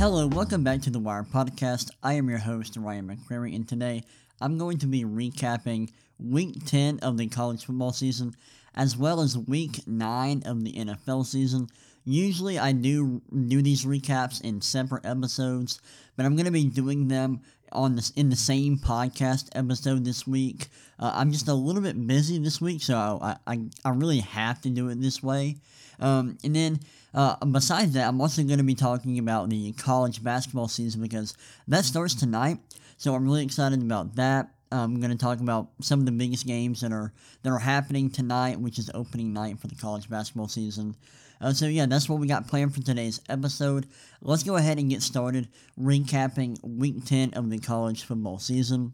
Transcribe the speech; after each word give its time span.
Hello, 0.00 0.26
welcome 0.28 0.64
back 0.64 0.80
to 0.80 0.90
the 0.90 0.98
Wire 0.98 1.26
Podcast. 1.30 1.90
I 2.02 2.14
am 2.14 2.30
your 2.30 2.38
host, 2.38 2.74
Ryan 2.74 3.06
McCrary, 3.06 3.54
and 3.54 3.68
today 3.68 4.02
I'm 4.40 4.56
going 4.56 4.78
to 4.78 4.86
be 4.86 5.04
recapping 5.04 5.90
week 6.18 6.64
10 6.64 7.00
of 7.00 7.18
the 7.18 7.26
college 7.26 7.66
football 7.66 7.92
season 7.92 8.34
as 8.74 8.96
well 8.96 9.20
as 9.20 9.36
week 9.36 9.86
9 9.86 10.44
of 10.46 10.64
the 10.64 10.72
NFL 10.72 11.26
season. 11.26 11.68
Usually 12.04 12.58
I 12.58 12.72
do 12.72 13.22
do 13.48 13.62
these 13.62 13.84
recaps 13.84 14.40
in 14.40 14.60
separate 14.60 15.04
episodes, 15.04 15.80
but 16.16 16.26
I'm 16.26 16.36
going 16.36 16.46
to 16.46 16.52
be 16.52 16.64
doing 16.64 17.08
them 17.08 17.40
on 17.72 17.96
this 17.96 18.10
in 18.10 18.30
the 18.30 18.36
same 18.36 18.78
podcast 18.78 19.48
episode 19.54 20.04
this 20.04 20.26
week. 20.26 20.68
Uh, 20.98 21.12
I'm 21.14 21.32
just 21.32 21.48
a 21.48 21.54
little 21.54 21.82
bit 21.82 22.06
busy 22.06 22.38
this 22.38 22.60
week, 22.60 22.82
so 22.82 22.96
I, 22.96 23.36
I, 23.46 23.60
I 23.84 23.90
really 23.90 24.20
have 24.20 24.60
to 24.62 24.70
do 24.70 24.88
it 24.88 25.00
this 25.00 25.22
way. 25.22 25.56
Um, 26.00 26.38
and 26.42 26.56
then 26.56 26.80
uh, 27.14 27.36
besides 27.44 27.92
that, 27.92 28.08
I'm 28.08 28.20
also 28.20 28.42
going 28.42 28.58
to 28.58 28.64
be 28.64 28.74
talking 28.74 29.18
about 29.18 29.50
the 29.50 29.72
college 29.72 30.22
basketball 30.22 30.68
season 30.68 31.02
because 31.02 31.34
that 31.68 31.84
starts 31.84 32.14
tonight. 32.14 32.58
So 32.96 33.14
I'm 33.14 33.24
really 33.24 33.44
excited 33.44 33.82
about 33.82 34.16
that. 34.16 34.50
I'm 34.72 35.00
going 35.00 35.10
to 35.10 35.16
talk 35.16 35.40
about 35.40 35.68
some 35.80 36.00
of 36.00 36.06
the 36.06 36.12
biggest 36.12 36.46
games 36.46 36.80
that 36.82 36.92
are 36.92 37.12
that 37.42 37.50
are 37.50 37.58
happening 37.58 38.08
tonight, 38.08 38.60
which 38.60 38.78
is 38.78 38.90
opening 38.94 39.32
night 39.32 39.58
for 39.58 39.66
the 39.66 39.74
college 39.74 40.08
basketball 40.08 40.46
season. 40.48 40.94
Uh, 41.40 41.52
so 41.52 41.66
yeah, 41.66 41.86
that's 41.86 42.08
what 42.08 42.20
we 42.20 42.26
got 42.26 42.46
planned 42.46 42.74
for 42.74 42.82
today's 42.82 43.20
episode. 43.28 43.86
Let's 44.20 44.42
go 44.42 44.56
ahead 44.56 44.78
and 44.78 44.90
get 44.90 45.02
started 45.02 45.48
recapping 45.80 46.58
Week 46.62 47.04
10 47.04 47.34
of 47.34 47.48
the 47.50 47.58
college 47.58 48.04
football 48.04 48.38
season. 48.38 48.92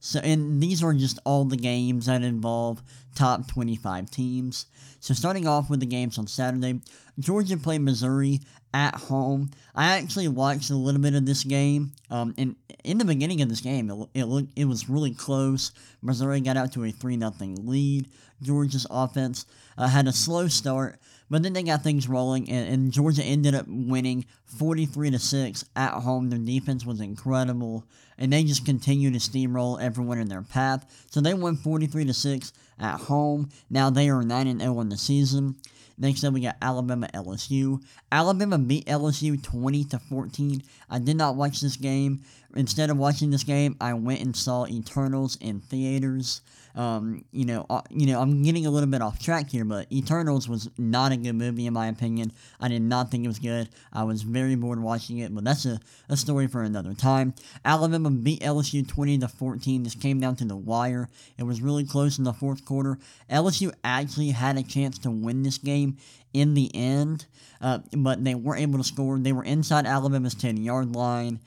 So, 0.00 0.18
and 0.20 0.62
these 0.62 0.82
are 0.82 0.92
just 0.92 1.18
all 1.24 1.44
the 1.44 1.56
games 1.56 2.06
that 2.06 2.22
involve 2.22 2.82
top 3.14 3.48
25 3.48 4.10
teams. 4.10 4.66
So, 5.00 5.14
starting 5.14 5.46
off 5.46 5.70
with 5.70 5.80
the 5.80 5.86
games 5.86 6.18
on 6.18 6.26
Saturday, 6.26 6.80
Georgia 7.18 7.56
played 7.56 7.80
Missouri 7.80 8.40
at 8.74 8.96
home. 8.96 9.50
I 9.74 9.96
actually 9.96 10.28
watched 10.28 10.70
a 10.70 10.74
little 10.74 11.00
bit 11.00 11.14
of 11.14 11.24
this 11.24 11.44
game, 11.44 11.92
um, 12.10 12.34
and 12.36 12.56
in 12.82 12.98
the 12.98 13.04
beginning 13.04 13.40
of 13.40 13.48
this 13.48 13.60
game, 13.60 13.88
it, 13.88 14.08
it 14.12 14.24
looked 14.24 14.58
it 14.58 14.66
was 14.66 14.90
really 14.90 15.14
close. 15.14 15.70
Missouri 16.02 16.40
got 16.40 16.56
out 16.56 16.72
to 16.72 16.84
a 16.84 16.90
three 16.90 17.18
0 17.18 17.32
lead. 17.38 18.08
Georgia's 18.42 18.86
offense 18.90 19.46
uh, 19.78 19.88
had 19.88 20.08
a 20.08 20.12
slow 20.12 20.48
start, 20.48 20.98
but 21.30 21.42
then 21.42 21.52
they 21.52 21.62
got 21.62 21.82
things 21.82 22.08
rolling, 22.08 22.50
and, 22.50 22.68
and 22.68 22.92
Georgia 22.92 23.22
ended 23.22 23.54
up 23.54 23.64
winning 23.68 24.26
43 24.44 25.12
to 25.12 25.18
6 25.18 25.64
at 25.76 25.92
home. 26.00 26.28
Their 26.28 26.40
defense 26.40 26.84
was 26.84 27.00
incredible, 27.00 27.86
and 28.18 28.32
they 28.32 28.42
just 28.42 28.66
continued 28.66 29.14
to 29.14 29.20
steamroll 29.20 29.80
everyone 29.80 30.18
in 30.18 30.28
their 30.28 30.42
path. 30.42 31.06
So 31.10 31.20
they 31.20 31.32
won 31.32 31.56
43 31.56 32.06
to 32.06 32.12
6 32.12 32.52
at 32.80 32.98
home. 32.98 33.48
Now 33.70 33.88
they 33.88 34.10
are 34.10 34.22
9 34.22 34.46
and 34.48 34.60
0 34.60 34.80
in 34.80 34.88
the 34.88 34.98
season. 34.98 35.56
Next 35.96 36.24
up, 36.24 36.34
we 36.34 36.40
got 36.40 36.56
Alabama 36.60 37.08
LSU. 37.14 37.82
Alabama 38.10 38.58
beat 38.58 38.86
LSU 38.86 39.42
20 39.42 39.84
to 39.84 39.98
14. 39.98 40.62
I 40.90 40.98
did 40.98 41.16
not 41.16 41.36
watch 41.36 41.60
this 41.60 41.76
game. 41.76 42.22
Instead 42.56 42.90
of 42.90 42.96
watching 42.96 43.30
this 43.30 43.44
game, 43.44 43.76
I 43.80 43.94
went 43.94 44.20
and 44.20 44.36
saw 44.36 44.66
Eternals 44.66 45.36
in 45.40 45.60
theaters. 45.60 46.40
Um, 46.76 47.24
you 47.30 47.44
know, 47.44 47.66
uh, 47.70 47.82
you 47.90 48.06
know, 48.06 48.20
I'm 48.20 48.42
getting 48.42 48.66
a 48.66 48.70
little 48.70 48.88
bit 48.88 49.00
off 49.00 49.20
track 49.20 49.50
here, 49.50 49.64
but 49.64 49.90
Eternals 49.92 50.48
was 50.48 50.68
not 50.76 51.12
a 51.12 51.16
good 51.16 51.34
movie 51.34 51.66
in 51.66 51.72
my 51.72 51.86
opinion. 51.86 52.32
I 52.60 52.68
did 52.68 52.82
not 52.82 53.10
think 53.10 53.24
it 53.24 53.28
was 53.28 53.38
good. 53.38 53.68
I 53.92 54.02
was 54.02 54.22
very 54.22 54.56
bored 54.56 54.80
watching 54.80 55.18
it, 55.18 55.32
but 55.32 55.44
that's 55.44 55.66
a, 55.66 55.78
a 56.08 56.16
story 56.16 56.48
for 56.48 56.62
another 56.62 56.92
time. 56.94 57.34
Alabama 57.64 58.10
beat 58.10 58.40
LSU 58.40 58.86
20 58.86 59.18
to 59.18 59.28
14. 59.28 59.84
This 59.84 59.94
came 59.94 60.18
down 60.18 60.34
to 60.36 60.44
the 60.44 60.56
wire. 60.56 61.08
It 61.38 61.44
was 61.44 61.62
really 61.62 61.84
close 61.84 62.18
in 62.18 62.24
the 62.24 62.32
fourth 62.32 62.64
quarter. 62.64 62.98
LSU 63.30 63.72
actually 63.84 64.30
had 64.30 64.58
a 64.58 64.62
chance 64.64 64.98
to 64.98 65.10
win 65.10 65.44
this 65.44 65.58
game 65.58 65.96
in 66.32 66.54
the 66.54 66.74
end, 66.74 67.26
uh, 67.60 67.78
but 67.92 68.24
they 68.24 68.34
weren't 68.34 68.62
able 68.62 68.78
to 68.78 68.84
score. 68.84 69.16
They 69.18 69.32
were 69.32 69.44
inside 69.44 69.86
Alabama's 69.86 70.34
10 70.34 70.56
yard 70.56 70.96
line 70.96 71.38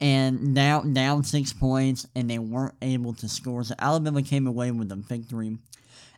and 0.00 0.54
down 0.54 0.92
down 0.92 1.24
six 1.24 1.52
points, 1.52 2.06
and 2.14 2.30
they 2.30 2.38
weren't 2.38 2.74
able 2.82 3.12
to 3.14 3.28
score. 3.28 3.64
So 3.64 3.74
Alabama 3.78 4.22
came 4.22 4.46
away 4.46 4.70
with 4.70 4.92
a 4.92 4.96
victory. 4.96 5.58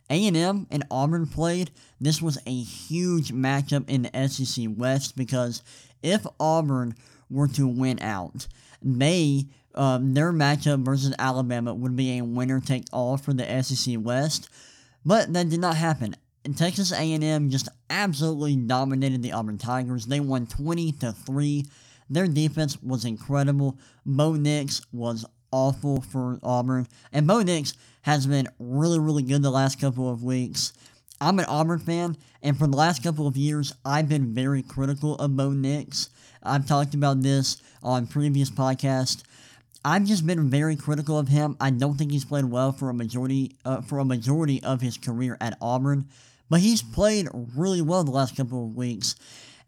A&M 0.09 0.67
and 0.69 0.83
Auburn 0.91 1.25
played. 1.25 1.71
This 2.01 2.21
was 2.21 2.37
a 2.45 2.61
huge 2.61 3.31
matchup 3.31 3.89
in 3.89 4.01
the 4.03 4.27
SEC 4.27 4.65
West 4.75 5.15
because 5.15 5.63
if 6.03 6.25
Auburn 6.37 6.95
were 7.29 7.47
to 7.47 7.65
win 7.65 8.01
out, 8.01 8.47
they 8.81 9.45
um, 9.73 10.13
their 10.13 10.33
matchup 10.33 10.83
versus 10.83 11.15
Alabama 11.17 11.73
would 11.73 11.95
be 11.95 12.17
a 12.17 12.25
winner 12.25 12.59
take 12.59 12.83
all 12.91 13.15
for 13.15 13.31
the 13.31 13.63
SEC 13.63 13.95
West, 13.99 14.49
but 15.05 15.31
that 15.31 15.49
did 15.49 15.61
not 15.61 15.77
happen. 15.77 16.15
And 16.43 16.57
Texas 16.57 16.91
A&M 16.91 17.49
just 17.49 17.69
absolutely 17.89 18.55
dominated 18.55 19.21
the 19.21 19.31
Auburn 19.31 19.57
Tigers. 19.57 20.07
They 20.07 20.19
won 20.19 20.47
20 20.47 20.91
to 20.93 21.13
3 21.13 21.65
their 22.11 22.27
defense 22.27 22.77
was 22.83 23.05
incredible. 23.05 23.77
Bo 24.05 24.33
Nix 24.33 24.81
was 24.91 25.25
awful 25.51 26.01
for 26.01 26.39
Auburn. 26.43 26.87
And 27.13 27.25
Bo 27.25 27.41
Nix 27.41 27.73
has 28.01 28.27
been 28.27 28.49
really, 28.59 28.99
really 28.99 29.23
good 29.23 29.41
the 29.41 29.49
last 29.49 29.79
couple 29.79 30.11
of 30.11 30.23
weeks. 30.23 30.73
I'm 31.21 31.39
an 31.39 31.45
Auburn 31.45 31.79
fan, 31.79 32.17
and 32.41 32.57
for 32.57 32.67
the 32.67 32.75
last 32.75 33.03
couple 33.03 33.27
of 33.27 33.37
years, 33.37 33.73
I've 33.85 34.09
been 34.09 34.33
very 34.33 34.63
critical 34.63 35.15
of 35.15 35.37
Bo 35.37 35.51
Nix. 35.51 36.09
I've 36.43 36.67
talked 36.67 36.95
about 36.95 37.21
this 37.21 37.61
on 37.83 38.07
previous 38.07 38.49
podcasts. 38.49 39.23
I've 39.85 40.05
just 40.05 40.25
been 40.27 40.49
very 40.49 40.75
critical 40.75 41.17
of 41.17 41.27
him. 41.27 41.55
I 41.61 41.69
don't 41.69 41.95
think 41.95 42.11
he's 42.11 42.25
played 42.25 42.45
well 42.45 42.71
for 42.71 42.89
a 42.89 42.93
majority 42.93 43.55
uh, 43.63 43.81
for 43.81 43.99
a 43.99 44.05
majority 44.05 44.61
of 44.63 44.81
his 44.81 44.97
career 44.97 45.37
at 45.39 45.57
Auburn, 45.61 46.07
but 46.49 46.59
he's 46.59 46.81
played 46.81 47.27
really 47.55 47.81
well 47.81 48.03
the 48.03 48.11
last 48.11 48.35
couple 48.35 48.65
of 48.65 48.75
weeks. 48.75 49.15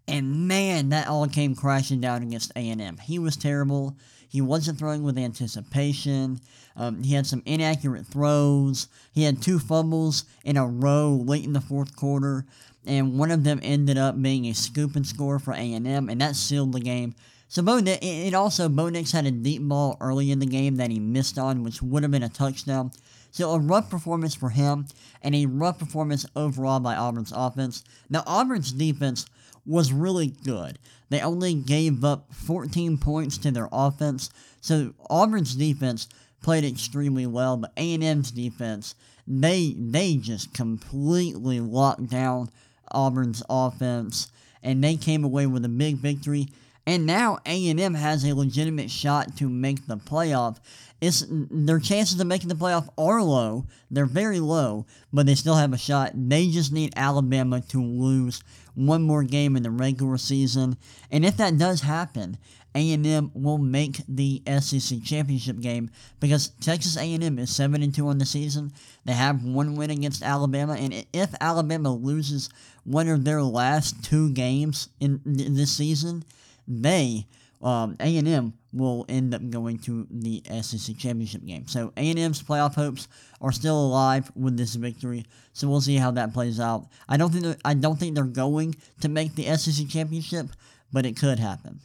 And 0.08 0.48
man, 0.48 0.90
that 0.90 1.08
all 1.08 1.28
came 1.28 1.56
crashing 1.56 2.02
down 2.02 2.24
against 2.24 2.52
A&M. 2.56 2.98
He 2.98 3.20
was 3.20 3.38
terrible. 3.38 3.96
He 4.28 4.42
wasn't 4.42 4.80
throwing 4.80 5.04
with 5.04 5.18
anticipation. 5.18 6.42
Um, 6.76 7.04
he 7.04 7.14
had 7.14 7.28
some 7.28 7.44
inaccurate 7.46 8.08
throws. 8.08 8.88
He 9.12 9.24
had 9.24 9.42
two 9.42 9.60
fumbles 9.60 10.26
in 10.44 10.58
a 10.58 10.66
row 10.68 11.12
late 11.12 11.46
in 11.46 11.54
the 11.54 11.62
fourth 11.62 11.96
quarter, 11.96 12.46
and 12.86 13.18
one 13.18 13.32
of 13.32 13.44
them 13.44 13.60
ended 13.62 13.98
up 13.98 14.22
being 14.22 14.46
a 14.46 14.54
scoop 14.54 14.96
and 14.96 15.06
score 15.06 15.40
for 15.40 15.54
A&M, 15.54 16.10
and 16.10 16.20
that 16.20 16.36
sealed 16.36 16.74
the 16.74 16.80
game. 16.80 17.14
So 17.48 17.62
Bo, 17.62 17.80
it 17.84 18.34
also 18.34 18.68
Bo 18.68 18.90
Nix 18.90 19.12
had 19.12 19.28
a 19.28 19.32
deep 19.32 19.62
ball 19.62 19.96
early 20.02 20.32
in 20.32 20.40
the 20.40 20.48
game 20.48 20.78
that 20.78 20.90
he 20.90 21.00
missed 21.00 21.38
on, 21.38 21.64
which 21.64 21.84
would 21.84 22.02
have 22.02 22.12
been 22.12 22.24
a 22.24 22.30
touchdown. 22.30 22.92
So 23.30 23.52
a 23.52 23.60
rough 23.60 23.92
performance 23.92 24.34
for 24.34 24.50
him, 24.50 24.88
and 25.22 25.36
a 25.36 25.46
rough 25.46 25.78
performance 25.78 26.26
overall 26.36 26.80
by 26.80 26.96
Auburn's 26.96 27.32
offense. 27.36 27.84
Now 28.10 28.24
Auburn's 28.26 28.72
defense 28.72 29.28
was 29.66 29.94
really 29.94 30.28
good. 30.28 30.80
They 31.10 31.22
only 31.22 31.54
gave 31.54 32.04
up 32.04 32.34
14 32.34 32.98
points 32.98 33.38
to 33.40 33.52
their 33.52 33.70
offense, 33.72 34.30
so 34.62 34.94
Auburn's 35.10 35.56
defense 35.56 36.08
played 36.42 36.66
extremely 36.66 37.26
well, 37.26 37.58
but 37.58 37.72
A&M's 37.78 38.32
defense, 38.32 38.96
they 39.26 39.74
they 39.78 40.18
just 40.18 40.54
completely 40.54 41.60
locked 41.60 42.10
down 42.10 42.50
Auburn's 42.92 43.42
offense, 43.50 44.30
and 44.62 44.84
they 44.84 44.96
came 44.96 45.24
away 45.24 45.48
with 45.48 45.66
a 45.66 45.70
big 45.70 45.98
victory. 45.98 46.48
And 46.86 47.06
now 47.06 47.40
A&M 47.46 47.94
has 47.94 48.26
a 48.26 48.36
legitimate 48.36 48.92
shot 48.92 49.38
to 49.38 49.48
make 49.48 49.88
the 49.88 49.96
playoff. 49.96 50.58
It's, 51.00 51.26
their 51.30 51.80
chances 51.80 52.20
of 52.20 52.28
making 52.28 52.50
the 52.50 52.56
playoff 52.56 52.90
are 52.98 53.22
low. 53.22 53.66
They're 53.90 54.06
very 54.06 54.40
low, 54.40 54.86
but 55.12 55.26
they 55.26 55.36
still 55.36 55.56
have 55.56 55.74
a 55.74 55.78
shot. 55.78 56.12
They 56.14 56.50
just 56.50 56.74
need 56.74 56.94
Alabama 56.96 57.62
to 57.70 57.82
lose 57.82 58.44
one 58.76 59.04
more 59.04 59.24
game 59.24 59.56
in 59.56 59.64
the 59.64 59.72
regular 59.72 60.18
season. 60.18 60.78
And 61.12 61.26
if 61.26 61.38
that 61.38 61.58
does 61.58 61.82
happen, 61.82 62.38
A&M 62.76 63.32
will 63.34 63.60
make 63.60 64.02
the 64.08 64.42
SEC 64.60 65.04
championship 65.04 65.60
game 65.60 65.90
because 66.20 66.50
Texas 66.60 66.98
A&M 66.98 67.38
is 67.40 67.56
7 67.56 67.84
and 67.84 67.94
2 67.94 68.08
on 68.08 68.18
the 68.18 68.26
season. 68.26 68.74
They 69.06 69.14
have 69.14 69.44
one 69.44 69.76
win 69.76 69.92
against 69.92 70.24
Alabama 70.24 70.74
and 70.74 71.06
if 71.14 71.34
Alabama 71.40 71.94
loses 71.94 72.50
one 72.84 73.08
of 73.08 73.24
their 73.24 73.44
last 73.44 74.04
two 74.04 74.32
games 74.32 74.90
in 75.00 75.22
this 75.24 75.72
season, 75.72 76.24
they 76.68 77.28
um, 77.64 77.96
A&M 78.00 78.54
will 78.74 79.06
end 79.08 79.34
up 79.34 79.50
going 79.50 79.78
to 79.80 80.06
the 80.12 80.44
SEC 80.62 80.98
championship 80.98 81.46
game. 81.46 81.66
So 81.68 81.94
A&M's 81.96 82.44
playoff 82.44 82.76
hopes 82.76 83.08
are 83.40 83.52
still 83.54 83.80
alive 83.80 84.32
with 84.36 84.58
this 84.58 84.76
victory. 84.76 85.26
So 85.54 85.70
we'll 85.70 85.82
see 85.82 85.96
how 85.96 86.12
that 86.12 86.34
plays 86.34 86.60
out. 86.60 86.88
I 87.08 87.16
don't 87.18 87.32
think 87.32 87.58
I 87.64 87.74
don't 87.74 87.98
think 87.98 88.16
they're 88.16 88.26
going 88.26 88.76
to 89.02 89.10
make 89.10 89.36
the 89.36 89.56
SEC 89.56 89.88
championship, 89.88 90.48
but 90.92 91.06
it 91.06 91.16
could 91.16 91.40
happen. 91.40 91.80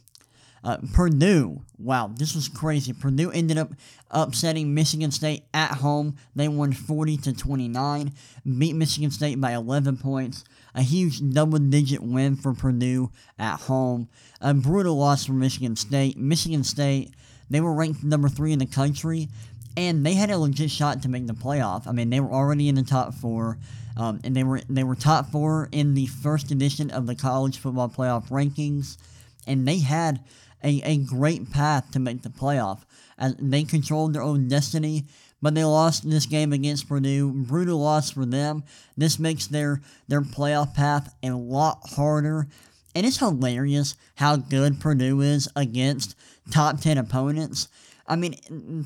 Uh, 0.61 0.77
Purdue, 0.93 1.61
wow, 1.77 2.11
this 2.13 2.35
was 2.35 2.49
crazy. 2.49 2.91
Purdue 2.91 3.31
ended 3.31 3.57
up 3.57 3.71
upsetting 4.11 4.73
Michigan 4.73 5.11
State 5.11 5.43
at 5.53 5.71
home. 5.71 6.17
They 6.35 6.49
won 6.49 6.73
40 6.73 7.15
to 7.17 7.33
29, 7.33 8.11
beat 8.57 8.75
Michigan 8.75 9.11
State 9.11 9.39
by 9.39 9.53
11 9.53 9.95
points 9.97 10.43
a 10.79 10.81
huge 10.81 11.19
double 11.33 11.59
digit 11.59 12.01
win 12.01 12.37
for 12.37 12.53
Purdue 12.53 13.11
at 13.37 13.59
home. 13.59 14.07
A 14.39 14.53
brutal 14.53 14.95
loss 14.95 15.25
for 15.25 15.33
Michigan 15.33 15.75
State. 15.75 16.17
Michigan 16.17 16.63
State, 16.63 17.13
they 17.49 17.59
were 17.59 17.73
ranked 17.73 18.01
number 18.01 18.29
three 18.29 18.53
in 18.53 18.59
the 18.59 18.65
country, 18.65 19.27
and 19.75 20.05
they 20.05 20.13
had 20.13 20.31
a 20.31 20.37
legit 20.37 20.71
shot 20.71 21.01
to 21.01 21.09
make 21.09 21.27
the 21.27 21.33
playoff. 21.33 21.85
I 21.85 21.91
mean, 21.91 22.09
they 22.09 22.21
were 22.21 22.31
already 22.31 22.69
in 22.69 22.75
the 22.75 22.83
top 22.83 23.13
four. 23.13 23.57
Um, 23.97 24.21
and 24.23 24.33
they 24.33 24.45
were 24.45 24.61
they 24.69 24.85
were 24.85 24.95
top 24.95 25.29
four 25.29 25.67
in 25.73 25.95
the 25.95 26.05
first 26.05 26.49
edition 26.49 26.89
of 26.91 27.07
the 27.07 27.15
college 27.15 27.57
football 27.57 27.89
playoff 27.89 28.29
rankings, 28.29 28.95
and 29.45 29.67
they 29.67 29.79
had 29.79 30.21
a, 30.63 30.81
a 30.85 30.95
great 30.95 31.51
path 31.51 31.91
to 31.91 31.99
make 31.99 32.21
the 32.21 32.29
playoff. 32.29 32.83
As 33.17 33.35
they 33.37 33.65
controlled 33.65 34.13
their 34.13 34.21
own 34.21 34.47
destiny, 34.47 35.03
but 35.41 35.55
they 35.55 35.63
lost 35.63 36.09
this 36.09 36.25
game 36.25 36.53
against 36.53 36.87
Purdue. 36.87 37.31
Brutal 37.31 37.79
loss 37.79 38.11
for 38.11 38.25
them. 38.25 38.63
This 38.97 39.19
makes 39.19 39.47
their 39.47 39.81
their 40.07 40.21
playoff 40.21 40.73
path 40.73 41.13
a 41.23 41.31
lot 41.31 41.79
harder. 41.95 42.47
And 42.95 43.05
it's 43.05 43.19
hilarious 43.19 43.95
how 44.15 44.35
good 44.35 44.79
Purdue 44.79 45.21
is 45.21 45.47
against 45.55 46.15
top 46.51 46.81
10 46.81 46.97
opponents. 46.97 47.67
I 48.09 48.15
mean, 48.15 48.35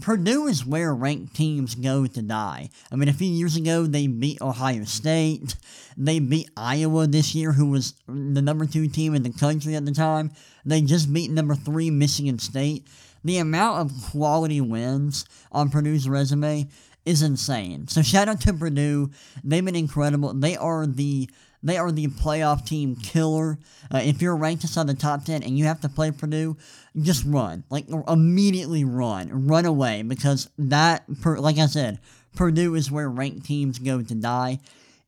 Purdue 0.01 0.47
is 0.47 0.65
where 0.65 0.93
ranked 0.93 1.33
teams 1.33 1.75
go 1.75 2.05
to 2.05 2.21
die. 2.21 2.69
I 2.91 2.97
mean, 2.97 3.07
a 3.07 3.13
few 3.13 3.29
years 3.29 3.55
ago, 3.55 3.87
they 3.87 4.07
beat 4.07 4.41
Ohio 4.41 4.83
State. 4.83 5.55
They 5.95 6.19
beat 6.19 6.49
Iowa 6.57 7.07
this 7.07 7.33
year, 7.33 7.53
who 7.53 7.67
was 7.67 7.93
the 8.05 8.41
number 8.41 8.65
two 8.65 8.89
team 8.89 9.15
in 9.15 9.23
the 9.23 9.31
country 9.31 9.75
at 9.75 9.85
the 9.85 9.93
time. 9.93 10.31
They 10.65 10.81
just 10.81 11.13
beat 11.13 11.31
number 11.31 11.55
three 11.55 11.89
Michigan 11.89 12.37
State. 12.37 12.85
The 13.23 13.37
amount 13.37 13.79
of 13.79 14.11
quality 14.11 14.61
wins 14.61 15.25
on 15.51 15.69
Purdue's 15.69 16.09
resume 16.09 16.67
is 17.05 17.21
insane. 17.21 17.87
So 17.87 18.01
shout 18.01 18.29
out 18.29 18.41
to 18.41 18.53
Purdue. 18.53 19.11
They've 19.43 19.63
been 19.63 19.75
incredible. 19.75 20.33
They 20.33 20.55
are 20.55 20.85
the 20.85 21.29
they 21.63 21.77
are 21.77 21.91
the 21.93 22.07
playoff 22.07 22.65
team 22.65 22.97
killer. 22.97 23.57
Uh, 23.89 24.01
if 24.03 24.21
you're 24.21 24.35
ranked 24.35 24.63
inside 24.63 24.87
the 24.87 24.93
top 24.93 25.23
10 25.23 25.43
and 25.43 25.57
you 25.57 25.63
have 25.63 25.79
to 25.81 25.89
play 25.89 26.11
Purdue, 26.11 26.57
just 27.01 27.23
run. 27.25 27.63
Like, 27.69 27.85
immediately 28.09 28.83
run. 28.83 29.47
Run 29.47 29.65
away 29.65 30.01
because 30.01 30.49
that, 30.57 31.05
like 31.23 31.57
I 31.57 31.67
said, 31.67 31.99
Purdue 32.35 32.75
is 32.75 32.91
where 32.91 33.09
ranked 33.09 33.45
teams 33.45 33.79
go 33.79 34.01
to 34.01 34.15
die. 34.15 34.59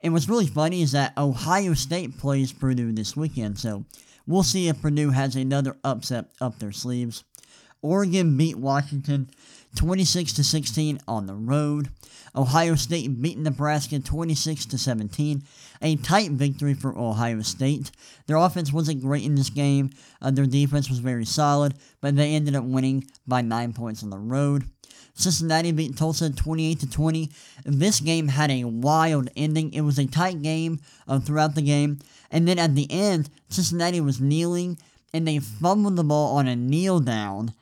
And 0.02 0.14
what's 0.14 0.30
really 0.30 0.48
funny 0.48 0.82
is 0.82 0.94
that 0.94 1.18
Ohio 1.18 1.74
State 1.74 2.18
plays 2.18 2.54
Purdue 2.54 2.92
this 2.92 3.18
weekend, 3.18 3.58
so 3.58 3.86
we'll 4.28 4.44
see 4.44 4.68
if 4.68 4.82
Purdue 4.82 5.10
has 5.10 5.36
another 5.36 5.78
upset 5.84 6.26
up 6.40 6.60
their 6.60 6.72
sleeves. 6.72 7.24
Oregon 7.82 8.38
beat 8.38 8.58
Washington 8.58 9.30
26 9.76 10.34
to 10.34 10.44
16 10.44 11.00
on 11.08 11.28
the 11.28 11.36
road. 11.36 11.90
Ohio 12.36 12.76
State 12.76 13.22
beat 13.22 13.38
Nebraska 13.38 14.00
26 14.00 14.66
to 14.68 14.78
17. 14.78 15.44
A 15.82 15.96
tight 15.98 16.32
victory 16.32 16.74
for 16.74 16.98
Ohio 16.98 17.42
State. 17.42 17.92
Their 18.28 18.38
offense 18.38 18.74
wasn't 18.74 19.02
great 19.02 19.24
in 19.24 19.36
this 19.36 19.50
game. 19.50 19.92
Uh, 20.22 20.32
their 20.32 20.46
defense 20.46 20.90
was 20.90 21.00
very 21.00 21.26
solid, 21.26 21.76
but 22.02 22.16
they 22.16 22.34
ended 22.34 22.56
up 22.56 22.64
winning 22.64 23.06
by 23.28 23.42
9 23.42 23.74
points 23.74 24.04
on 24.04 24.10
the 24.10 24.18
road. 24.18 24.66
Cincinnati 25.14 25.72
beat 25.72 25.96
Tulsa 25.96 26.30
28 26.30 26.80
to 26.82 26.90
20. 26.90 27.30
This 27.64 28.02
game 28.02 28.28
had 28.28 28.52
a 28.52 28.66
wild 28.66 29.30
ending. 29.38 29.72
It 29.74 29.82
was 29.82 29.98
a 29.98 30.06
tight 30.06 30.42
game 30.42 30.80
uh, 31.08 31.20
throughout 31.20 31.56
the 31.56 31.62
game, 31.62 32.00
and 32.32 32.46
then 32.46 32.60
at 32.60 32.76
the 32.76 32.88
end, 32.92 33.30
Cincinnati 33.50 34.02
was 34.02 34.20
kneeling 34.20 34.78
and 35.14 35.26
they 35.26 35.40
fumbled 35.40 35.96
the 35.96 36.04
ball 36.04 36.36
on 36.36 36.48
a 36.48 36.56
kneel 36.58 37.00
down 37.00 37.54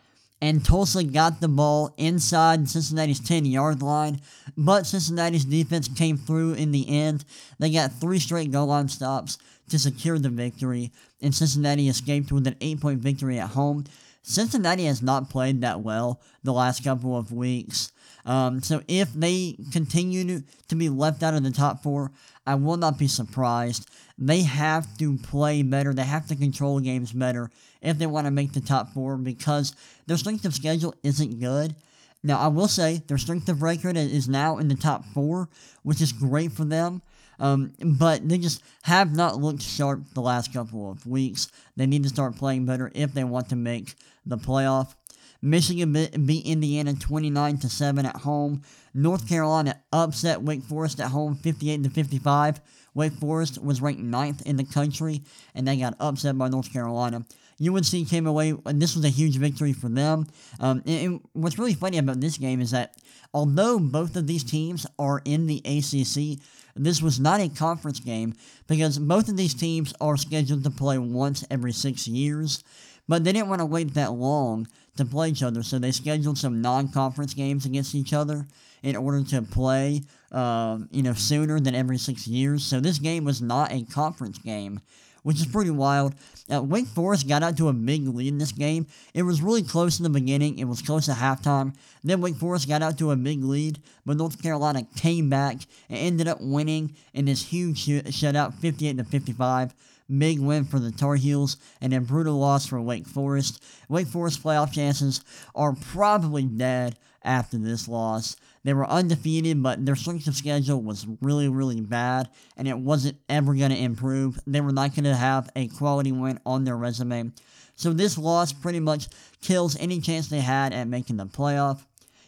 and 0.43 0.65
Tulsa 0.65 1.05
got 1.05 1.39
the 1.39 1.47
ball 1.47 1.93
inside 1.95 2.67
Cincinnati's 2.67 3.21
10 3.21 3.45
yard 3.45 3.81
line, 3.81 4.19
but 4.57 4.85
Cincinnati's 4.85 5.45
defense 5.45 5.87
came 5.87 6.17
through 6.17 6.55
in 6.55 6.73
the 6.73 6.89
end. 6.89 7.23
They 7.59 7.69
got 7.69 7.93
three 7.93 8.19
straight 8.19 8.51
goal 8.51 8.65
line 8.65 8.89
stops 8.89 9.37
to 9.69 9.79
secure 9.79 10.19
the 10.19 10.27
victory, 10.27 10.91
and 11.21 11.33
Cincinnati 11.33 11.87
escaped 11.87 12.29
with 12.33 12.45
an 12.45 12.57
8 12.59 12.81
point 12.81 12.99
victory 12.99 13.39
at 13.39 13.51
home. 13.51 13.85
Cincinnati 14.21 14.83
has 14.83 15.01
not 15.01 15.29
played 15.29 15.61
that 15.61 15.79
well 15.79 16.19
the 16.43 16.51
last 16.51 16.83
couple 16.83 17.17
of 17.17 17.31
weeks. 17.31 17.93
Um, 18.25 18.61
so 18.61 18.81
if 18.87 19.13
they 19.13 19.57
continue 19.71 20.41
to, 20.69 20.75
be 20.75 20.89
left 20.89 21.21
out 21.21 21.33
of 21.33 21.43
the 21.43 21.51
top 21.51 21.83
four, 21.83 22.11
I 22.47 22.55
will 22.55 22.77
not 22.77 22.97
be 22.97 23.07
surprised. 23.07 23.87
They 24.17 24.41
have 24.41 24.97
to 24.97 25.17
play 25.17 25.61
better. 25.61 25.93
They 25.93 26.03
have 26.03 26.27
to 26.27 26.35
control 26.35 26.79
games 26.79 27.11
better 27.11 27.51
if 27.81 27.97
they 27.97 28.07
want 28.07 28.25
to 28.25 28.31
make 28.31 28.53
the 28.53 28.61
top 28.61 28.93
four 28.93 29.17
because 29.17 29.75
their 30.07 30.17
strength 30.17 30.45
of 30.45 30.53
schedule 30.53 30.95
isn't 31.03 31.39
good. 31.39 31.75
Now, 32.23 32.39
I 32.39 32.47
will 32.47 32.69
say 32.69 33.03
their 33.07 33.17
strength 33.17 33.49
of 33.49 33.61
record 33.61 33.97
is 33.97 34.29
now 34.29 34.57
in 34.57 34.69
the 34.69 34.75
top 34.75 35.05
four, 35.13 35.49
which 35.83 36.01
is 36.01 36.13
great 36.13 36.53
for 36.53 36.63
them. 36.63 37.01
Um, 37.39 37.73
but 37.81 38.27
they 38.27 38.37
just 38.37 38.61
have 38.83 39.15
not 39.15 39.41
looked 39.41 39.61
sharp 39.61 40.01
the 40.13 40.21
last 40.21 40.53
couple 40.53 40.89
of 40.89 41.05
weeks. 41.05 41.51
They 41.75 41.85
need 41.85 42.03
to 42.03 42.09
start 42.09 42.37
playing 42.37 42.65
better 42.65 42.91
if 42.95 43.13
they 43.13 43.23
want 43.23 43.49
to 43.49 43.55
make 43.55 43.95
the 44.25 44.37
playoff. 44.37 44.95
Michigan 45.43 45.91
beat 45.91 46.45
Indiana 46.45 46.93
29 46.93 47.57
to 47.57 47.69
7 47.69 48.05
at 48.05 48.15
home. 48.15 48.61
North 48.93 49.27
Carolina 49.27 49.77
upset 49.91 50.41
Wake 50.41 50.63
Forest 50.63 51.01
at 51.01 51.11
home 51.11 51.35
58 51.35 51.83
to 51.83 51.89
55. 51.89 52.61
Wake 52.93 53.11
Forest 53.13 53.61
was 53.61 53.81
ranked 53.81 54.01
ninth 54.01 54.41
in 54.45 54.55
the 54.55 54.63
country, 54.63 55.21
and 55.53 55.67
they 55.67 55.75
got 55.75 55.97
upset 55.99 56.37
by 56.37 56.47
North 56.47 56.71
Carolina. 56.71 57.25
UNC 57.61 58.07
came 58.09 58.25
away, 58.25 58.53
and 58.65 58.81
this 58.81 58.95
was 58.95 59.03
a 59.03 59.09
huge 59.09 59.35
victory 59.35 59.73
for 59.73 59.89
them. 59.89 60.27
Um, 60.61 60.81
and, 60.85 61.05
and 61.05 61.21
what's 61.33 61.59
really 61.59 61.73
funny 61.73 61.97
about 61.97 62.21
this 62.21 62.37
game 62.37 62.61
is 62.61 62.71
that 62.71 62.95
although 63.33 63.79
both 63.79 64.15
of 64.15 64.27
these 64.27 64.45
teams 64.45 64.87
are 64.97 65.21
in 65.25 65.47
the 65.47 65.57
ACC, 65.65 66.41
this 66.75 67.01
was 67.01 67.19
not 67.19 67.41
a 67.41 67.49
conference 67.49 67.99
game 67.99 68.33
because 68.67 68.97
both 68.97 69.27
of 69.27 69.35
these 69.35 69.53
teams 69.53 69.93
are 69.99 70.15
scheduled 70.15 70.63
to 70.63 70.71
play 70.71 70.97
once 70.97 71.43
every 71.51 71.73
six 71.73 72.07
years, 72.07 72.63
but 73.09 73.25
they 73.25 73.33
didn't 73.33 73.49
want 73.49 73.59
to 73.59 73.65
wait 73.65 73.93
that 73.93 74.13
long 74.13 74.67
to 74.97 75.05
play 75.05 75.29
each 75.29 75.43
other, 75.43 75.63
so 75.63 75.79
they 75.79 75.91
scheduled 75.91 76.37
some 76.37 76.61
non-conference 76.61 77.33
games 77.33 77.65
against 77.65 77.95
each 77.95 78.13
other 78.13 78.47
in 78.83 78.95
order 78.95 79.23
to 79.23 79.41
play, 79.41 80.01
uh, 80.31 80.77
you 80.91 81.01
know, 81.01 81.13
sooner 81.13 81.59
than 81.59 81.73
every 81.73 81.97
six 81.97 82.27
years. 82.27 82.63
So 82.63 82.79
this 82.79 82.99
game 82.99 83.23
was 83.23 83.41
not 83.41 83.71
a 83.71 83.83
conference 83.85 84.37
game 84.37 84.81
which 85.23 85.39
is 85.39 85.47
pretty 85.47 85.71
wild. 85.71 86.13
Uh, 86.53 86.61
Wake 86.61 86.85
Forest 86.87 87.27
got 87.27 87.41
out 87.43 87.57
to 87.57 87.69
a 87.69 87.73
big 87.73 88.07
lead 88.07 88.27
in 88.27 88.37
this 88.37 88.51
game. 88.51 88.85
It 89.13 89.23
was 89.23 89.41
really 89.41 89.63
close 89.63 89.99
in 89.99 90.03
the 90.03 90.09
beginning. 90.09 90.59
It 90.59 90.65
was 90.65 90.81
close 90.81 91.09
at 91.09 91.17
halftime. 91.17 91.75
Then 92.03 92.21
Wake 92.21 92.35
Forest 92.35 92.67
got 92.67 92.81
out 92.81 92.97
to 92.99 93.11
a 93.11 93.15
big 93.15 93.43
lead, 93.43 93.81
but 94.05 94.17
North 94.17 94.41
Carolina 94.41 94.85
came 94.97 95.29
back 95.29 95.57
and 95.89 95.97
ended 95.97 96.27
up 96.27 96.39
winning 96.41 96.95
in 97.13 97.25
this 97.25 97.45
huge 97.45 97.79
sh- 97.79 98.03
shutout, 98.11 98.53
58 98.55 98.97
to 98.97 99.03
55. 99.03 99.73
Big 100.17 100.39
win 100.39 100.65
for 100.65 100.79
the 100.79 100.91
Tar 100.91 101.15
Heels 101.15 101.57
and 101.81 101.93
a 101.93 102.01
brutal 102.01 102.37
loss 102.37 102.65
for 102.65 102.81
Wake 102.81 103.07
Forest. 103.07 103.63
Wake 103.89 104.07
Forest 104.07 104.43
playoff 104.43 104.73
chances 104.73 105.21
are 105.55 105.73
probably 105.73 106.43
dead 106.43 106.97
after 107.23 107.57
this 107.57 107.87
loss. 107.87 108.35
They 108.63 108.73
were 108.73 108.89
undefeated, 108.89 109.61
but 109.61 109.85
their 109.85 109.95
strength 109.95 110.27
of 110.27 110.35
schedule 110.35 110.81
was 110.81 111.05
really, 111.21 111.49
really 111.49 111.81
bad, 111.81 112.29
and 112.55 112.67
it 112.67 112.77
wasn't 112.77 113.17
ever 113.27 113.53
going 113.53 113.71
to 113.71 113.77
improve. 113.77 114.39
They 114.47 114.61
were 114.61 114.71
not 114.71 114.95
going 114.95 115.03
to 115.05 115.15
have 115.15 115.49
a 115.55 115.67
quality 115.67 116.11
win 116.11 116.39
on 116.45 116.63
their 116.63 116.77
resume. 116.77 117.31
So 117.75 117.91
this 117.91 118.17
loss 118.17 118.53
pretty 118.53 118.79
much 118.79 119.07
kills 119.41 119.75
any 119.77 119.99
chance 119.99 120.27
they 120.27 120.39
had 120.39 120.73
at 120.73 120.87
making 120.87 121.17
the 121.17 121.25
playoff. 121.25 121.83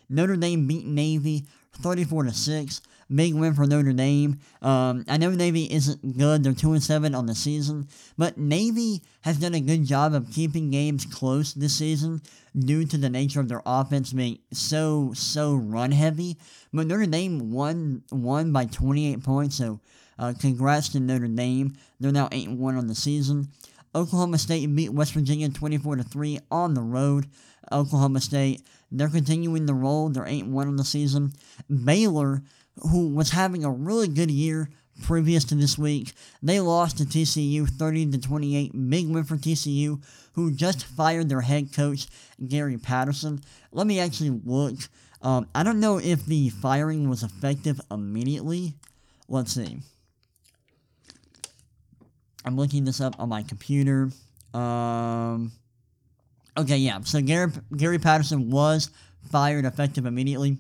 Notre 0.10 0.36
Dame 0.36 0.68
beat 0.68 0.86
Navy 0.86 1.46
34 1.82 2.24
to 2.26 2.34
6. 2.34 2.82
Big 3.14 3.36
win 3.36 3.54
for 3.54 3.68
Notre 3.68 3.94
Dame. 3.94 4.40
Um, 4.62 5.06
I 5.08 5.18
know 5.18 5.30
Navy 5.30 5.72
isn't 5.72 6.18
good; 6.18 6.44
they're 6.44 6.54
two 6.54 6.74
and 6.74 6.82
seven 6.82 7.14
on 7.14 7.28
the 7.28 7.36
season, 7.36 7.88
but 8.18 8.38
Navy 8.38 9.04
has 9.22 9.38
done 9.38 9.54
a 9.54 9.60
good 9.60 9.86
job 9.86 10.14
of 10.14 10.32
keeping 10.32 10.72
games 10.72 11.06
close 11.06 11.54
this 11.54 11.76
season 11.76 12.22
due 12.58 12.86
to 12.86 12.98
the 12.98 13.10
nature 13.10 13.40
of 13.40 13.48
their 13.48 13.62
offense 13.66 14.12
being 14.12 14.40
so 14.52 15.12
so 15.14 15.56
run 15.56 15.92
heavy. 15.92 16.38
But 16.74 16.88
Notre 16.88 17.06
Dame 17.06 17.52
won 17.52 18.04
won 18.12 18.52
by 18.52 18.66
28 18.66 19.24
points, 19.24 19.56
so 19.56 19.80
uh, 20.18 20.34
congrats 20.40 20.90
to 20.90 21.00
Notre 21.00 21.28
Dame. 21.28 21.76
They're 22.00 22.12
now 22.12 22.30
eight 22.32 22.48
and 22.48 22.60
one 22.60 22.76
on 22.76 22.88
the 22.88 22.96
season. 22.96 23.50
Oklahoma 23.94 24.38
State 24.38 24.74
beat 24.76 24.92
West 24.92 25.14
Virginia 25.14 25.48
24 25.48 25.98
to 25.98 26.04
3 26.04 26.40
on 26.52 26.74
the 26.74 26.82
road. 26.82 27.28
Oklahoma 27.72 28.20
State, 28.20 28.62
they're 28.92 29.08
continuing 29.10 29.66
the 29.66 29.74
roll. 29.74 30.10
They're 30.10 30.28
8 30.28 30.48
1 30.48 30.68
on 30.68 30.76
the 30.76 30.84
season. 30.84 31.32
Baylor 31.70 32.44
who 32.78 33.10
was 33.10 33.32
having 33.32 33.64
a 33.64 33.72
really 33.72 34.08
good 34.08 34.32
year 34.32 34.70
previous 35.04 35.44
to 35.46 35.56
this 35.56 35.78
week. 35.78 36.14
They 36.42 36.60
lost 36.60 36.98
to 36.98 37.04
TCU 37.06 37.68
30 37.70 38.12
to 38.12 38.18
28. 38.20 38.90
Big 38.90 39.08
win 39.10 39.24
for 39.24 39.38
TCU, 39.38 40.02
who 40.34 40.52
just 40.52 40.86
fired 40.86 41.30
their 41.30 41.42
head 41.42 41.74
coach 41.74 42.08
Gary 42.48 42.78
Patterson. 42.78 43.42
Let 43.72 43.88
me 43.88 44.00
actually 44.00 44.42
look. 44.44 44.76
Um, 45.22 45.48
I 45.56 45.64
don't 45.64 45.80
know 45.80 45.98
if 45.98 46.26
the 46.26 46.50
firing 46.50 47.10
was 47.10 47.24
effective 47.24 47.82
immediately. 47.92 48.76
Let's 49.28 49.54
see. 49.54 49.80
I'm 52.46 52.56
looking 52.56 52.86
this 52.86 53.02
up 53.02 53.16
on 53.20 53.30
my 53.30 53.42
computer. 53.42 54.12
Um, 54.54 55.52
okay, 56.56 56.78
yeah. 56.78 57.00
So 57.02 57.22
Gary 57.22 57.52
Gary 57.76 57.98
Patterson 57.98 58.52
was 58.52 58.92
fired 59.32 59.66
effective 59.66 60.06
immediately. 60.06 60.60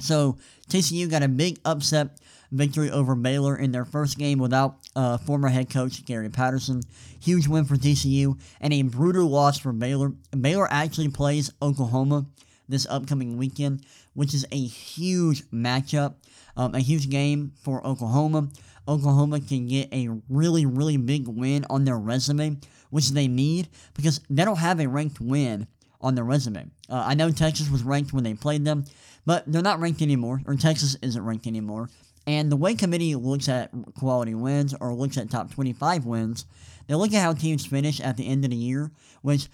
So 0.00 0.38
TCU 0.68 1.10
got 1.10 1.22
a 1.22 1.28
big 1.28 1.58
upset 1.64 2.18
victory 2.50 2.90
over 2.90 3.14
Baylor 3.14 3.56
in 3.56 3.72
their 3.72 3.84
first 3.84 4.18
game 4.18 4.38
without 4.38 4.78
uh, 4.96 5.18
former 5.18 5.48
head 5.48 5.70
coach 5.70 6.04
Gary 6.04 6.28
Patterson. 6.28 6.82
Huge 7.20 7.46
win 7.46 7.64
for 7.64 7.76
TCU 7.76 8.38
and 8.60 8.72
a 8.72 8.82
brutal 8.82 9.28
loss 9.28 9.58
for 9.58 9.72
Baylor. 9.72 10.12
Baylor 10.38 10.68
actually 10.70 11.08
plays 11.08 11.52
Oklahoma 11.62 12.26
this 12.68 12.86
upcoming 12.88 13.36
weekend, 13.36 13.84
which 14.14 14.34
is 14.34 14.46
a 14.52 14.64
huge 14.64 15.44
matchup, 15.50 16.14
um, 16.56 16.74
a 16.74 16.80
huge 16.80 17.10
game 17.10 17.52
for 17.62 17.86
Oklahoma. 17.86 18.48
Oklahoma 18.88 19.40
can 19.40 19.68
get 19.68 19.92
a 19.92 20.08
really, 20.28 20.66
really 20.66 20.96
big 20.96 21.28
win 21.28 21.64
on 21.68 21.84
their 21.84 21.98
resume, 21.98 22.58
which 22.90 23.10
they 23.10 23.28
need 23.28 23.68
because 23.94 24.20
they 24.30 24.44
don't 24.44 24.58
have 24.58 24.80
a 24.80 24.88
ranked 24.88 25.20
win 25.20 25.66
on 26.00 26.14
their 26.14 26.24
resume. 26.24 26.70
Uh, 26.88 27.04
I 27.06 27.14
know 27.14 27.30
Texas 27.30 27.70
was 27.70 27.82
ranked 27.82 28.12
when 28.12 28.24
they 28.24 28.34
played 28.34 28.64
them, 28.64 28.84
but 29.26 29.44
they're 29.46 29.62
not 29.62 29.80
ranked 29.80 30.02
anymore, 30.02 30.42
or 30.46 30.54
Texas 30.54 30.96
isn't 31.02 31.24
ranked 31.24 31.46
anymore. 31.46 31.90
And 32.26 32.50
the 32.50 32.56
way 32.56 32.74
committee 32.74 33.14
looks 33.14 33.48
at 33.48 33.70
quality 33.94 34.34
wins 34.34 34.74
or 34.80 34.94
looks 34.94 35.18
at 35.18 35.30
top 35.30 35.52
25 35.52 36.06
wins, 36.06 36.46
they 36.86 36.94
look 36.94 37.12
at 37.12 37.22
how 37.22 37.32
teams 37.32 37.64
finish 37.64 38.00
at 38.00 38.16
the 38.16 38.26
end 38.26 38.44
of 38.44 38.50
the 38.50 38.56
year, 38.56 38.90
which 39.22 39.48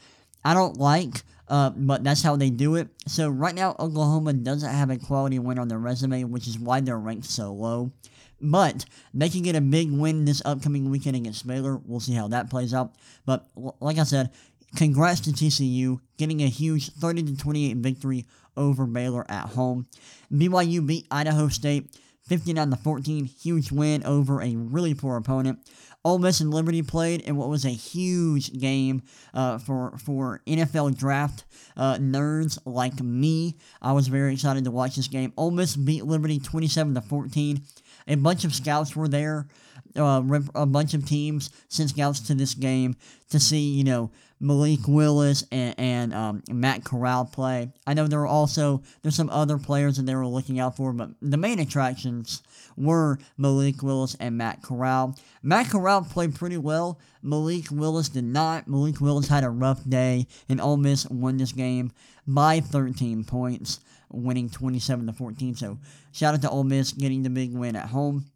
I 0.45 0.55
don't 0.55 0.77
like, 0.79 1.23
uh, 1.49 1.71
but 1.71 2.03
that's 2.03 2.23
how 2.23 2.37
they 2.37 2.51
do 2.51 2.77
it. 2.77 2.89
So 3.07 3.29
right 3.29 3.55
now, 3.55 3.77
Oklahoma 3.79 4.33
doesn't 4.33 4.73
have 4.73 4.91
a 4.91 4.97
quality 4.97 5.39
win 5.39 5.59
on 5.59 5.69
their 5.69 5.79
resume, 5.79 6.25
which 6.25 6.47
is 6.47 6.59
why 6.59 6.81
they're 6.81 6.99
ranked 6.99 7.27
so 7.27 7.53
low. 7.53 7.93
But 8.41 8.85
they 9.15 9.29
can 9.29 9.43
get 9.43 9.57
a 9.57 9.61
big 9.61 9.91
win 9.91 10.25
this 10.25 10.43
upcoming 10.45 10.91
weekend 10.91 11.17
against 11.17 11.47
Baylor. 11.47 11.79
We'll 11.85 12.01
see 12.01 12.15
how 12.15 12.29
that 12.29 12.51
plays 12.51 12.75
out. 12.75 12.95
But 13.25 13.49
like 13.81 13.99
I 13.99 14.05
said, 14.05 14.31
congrats 14.77 15.21
to 15.21 15.31
TCU 15.31 15.99
getting 16.17 16.43
a 16.43 16.49
huge 16.49 16.91
30 16.93 17.25
to 17.25 17.37
28 17.37 17.77
victory 17.79 18.27
over 18.57 18.87
Baylor 18.87 19.25
at 19.31 19.47
home. 19.49 19.87
BYU 20.33 20.87
beat 20.87 21.07
Idaho 21.11 21.49
State 21.49 21.91
59 22.27 22.71
to 22.71 22.77
14, 22.77 23.25
huge 23.25 23.71
win 23.71 24.05
over 24.05 24.43
a 24.43 24.57
really 24.57 24.95
poor 24.95 25.17
opponent. 25.17 25.61
Ole 26.05 26.19
Miss 26.19 26.41
and 26.41 26.53
Liberty 26.53 26.83
played 26.83 27.23
in 27.23 27.37
what 27.37 27.49
was 27.49 27.65
a 27.65 27.71
huge 27.71 28.53
game 28.53 29.03
uh, 29.35 29.59
for 29.59 29.97
for 29.99 30.41
NFL 30.47 30.97
draft 30.97 31.45
uh, 31.77 31.97
nerds 31.97 32.59
like 32.65 33.01
me. 33.01 33.57
I 33.83 33.93
was 33.93 34.07
very 34.07 34.33
excited 34.33 34.65
to 34.65 34.71
watch 34.71 34.95
this 34.97 35.09
game. 35.09 35.33
Ole 35.37 35.51
Miss 35.51 35.75
beat 35.75 36.05
Liberty 36.05 36.39
27 36.39 36.95
to 36.95 37.01
14. 37.01 37.61
A 38.09 38.15
bunch 38.15 38.45
of 38.45 38.55
scouts 38.55 38.95
were 38.95 39.09
there, 39.09 39.49
uh, 39.97 40.23
a 40.55 40.67
bunch 40.67 40.95
of 40.95 41.05
teams 41.07 41.51
sent 41.69 41.91
scouts 41.91 42.21
to 42.21 42.35
this 42.35 42.55
game 42.55 42.95
to 43.31 43.41
see, 43.41 43.73
you 43.73 43.83
know, 43.83 44.11
Malik 44.39 44.87
Willis 44.87 45.45
and, 45.51 45.75
and 45.79 46.15
um, 46.15 46.43
Matt 46.51 46.85
Corral 46.85 47.25
play. 47.25 47.73
I 47.87 47.95
know 47.95 48.07
there 48.07 48.19
were 48.19 48.27
also 48.27 48.83
there's 49.03 49.17
some 49.17 49.31
other 49.31 49.59
players 49.59 49.97
that 49.97 50.05
they 50.05 50.15
were 50.15 50.27
looking 50.27 50.61
out 50.61 50.77
for, 50.77 50.93
but 50.93 51.11
the 51.23 51.37
main 51.37 51.59
attractions 51.59 52.43
were 52.77 53.19
Malik 53.39 53.83
Willis 53.83 54.15
and 54.21 54.37
Matt 54.37 54.63
Corral. 54.63 55.19
Matt 55.43 55.71
Corral 55.71 56.03
played 56.03 56.35
pretty 56.35 56.59
well. 56.59 57.01
Malik 57.23 57.71
Willis 57.71 58.09
did 58.09 58.25
not. 58.25 58.69
Malik 58.69 59.01
Willis 59.01 59.29
had 59.29 59.45
a 59.45 59.51
rough 59.51 59.83
day, 59.89 60.27
and 60.49 60.61
Ole 60.61 60.77
Miss 60.77 61.09
won 61.09 61.39
this 61.39 61.53
game 61.53 61.93
by 62.27 62.61
13 62.61 63.25
points, 63.25 63.81
winning 64.11 64.51
27 64.51 65.07
to 65.07 65.13
14. 65.13 65.55
So 65.55 65.79
shout 66.13 66.35
out 66.35 66.43
to 66.43 66.51
Ole 66.51 66.65
Miss 66.65 66.93
getting 66.93 67.23
the 67.23 67.31
big 67.31 67.55
win 67.55 67.75
at 67.75 67.89
home. 67.89 68.27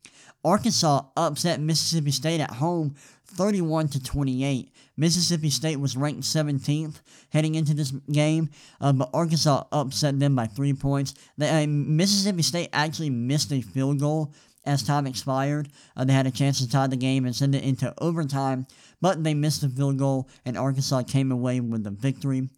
Arkansas 0.42 1.02
upset 1.16 1.60
Mississippi 1.60 2.10
State 2.10 2.40
at 2.40 2.50
home 2.50 2.94
31 3.30 3.88
to 3.88 4.02
28. 4.02 4.72
Mississippi 4.96 5.50
State 5.50 5.80
was 5.80 5.96
ranked 5.96 6.22
17th 6.22 7.00
heading 7.30 7.54
into 7.54 7.74
this 7.74 7.90
game, 8.12 8.50
uh, 8.80 8.92
but 8.92 9.10
Arkansas 9.14 9.64
upset 9.72 10.18
them 10.18 10.34
by 10.34 10.46
three 10.46 10.74
points. 10.74 11.14
They, 11.38 11.48
uh, 11.48 11.66
Mississippi 11.66 12.42
State 12.42 12.68
actually 12.72 13.10
missed 13.10 13.52
a 13.52 13.60
field 13.60 14.00
goal 14.00 14.34
as 14.66 14.82
time 14.82 15.06
expired. 15.06 15.68
Uh, 15.96 16.04
they 16.04 16.12
had 16.12 16.26
a 16.26 16.30
chance 16.30 16.58
to 16.60 16.68
tie 16.68 16.86
the 16.86 16.96
game 16.96 17.24
and 17.24 17.34
send 17.34 17.54
it 17.54 17.64
into 17.64 17.94
overtime, 17.98 18.66
but 19.00 19.24
they 19.24 19.34
missed 19.34 19.62
the 19.62 19.68
field 19.68 19.98
goal, 19.98 20.28
and 20.44 20.58
Arkansas 20.58 21.02
came 21.04 21.32
away 21.32 21.60
with 21.60 21.84
the 21.84 21.90
victory. 21.90 22.48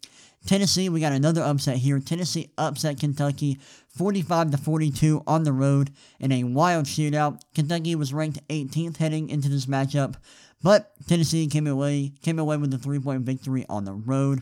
Tennessee, 0.45 0.89
we 0.89 0.99
got 0.99 1.13
another 1.13 1.41
upset 1.41 1.77
here. 1.77 1.99
Tennessee 1.99 2.51
upset 2.57 2.99
Kentucky 2.99 3.57
45 3.95 4.51
to 4.51 4.57
42 4.57 5.23
on 5.25 5.43
the 5.43 5.53
road 5.53 5.91
in 6.19 6.33
a 6.33 6.43
wild 6.43 6.85
shootout. 6.85 7.41
Kentucky 7.55 7.95
was 7.95 8.13
ranked 8.13 8.45
18th 8.49 8.97
heading 8.97 9.29
into 9.29 9.47
this 9.47 9.67
matchup, 9.67 10.15
but 10.63 10.91
Tennessee 11.07 11.47
came 11.47 11.67
away 11.67 12.13
came 12.21 12.39
away 12.39 12.57
with 12.57 12.73
a 12.73 12.77
three 12.77 12.99
point 12.99 13.21
victory 13.23 13.65
on 13.69 13.85
the 13.85 13.93
road. 13.93 14.41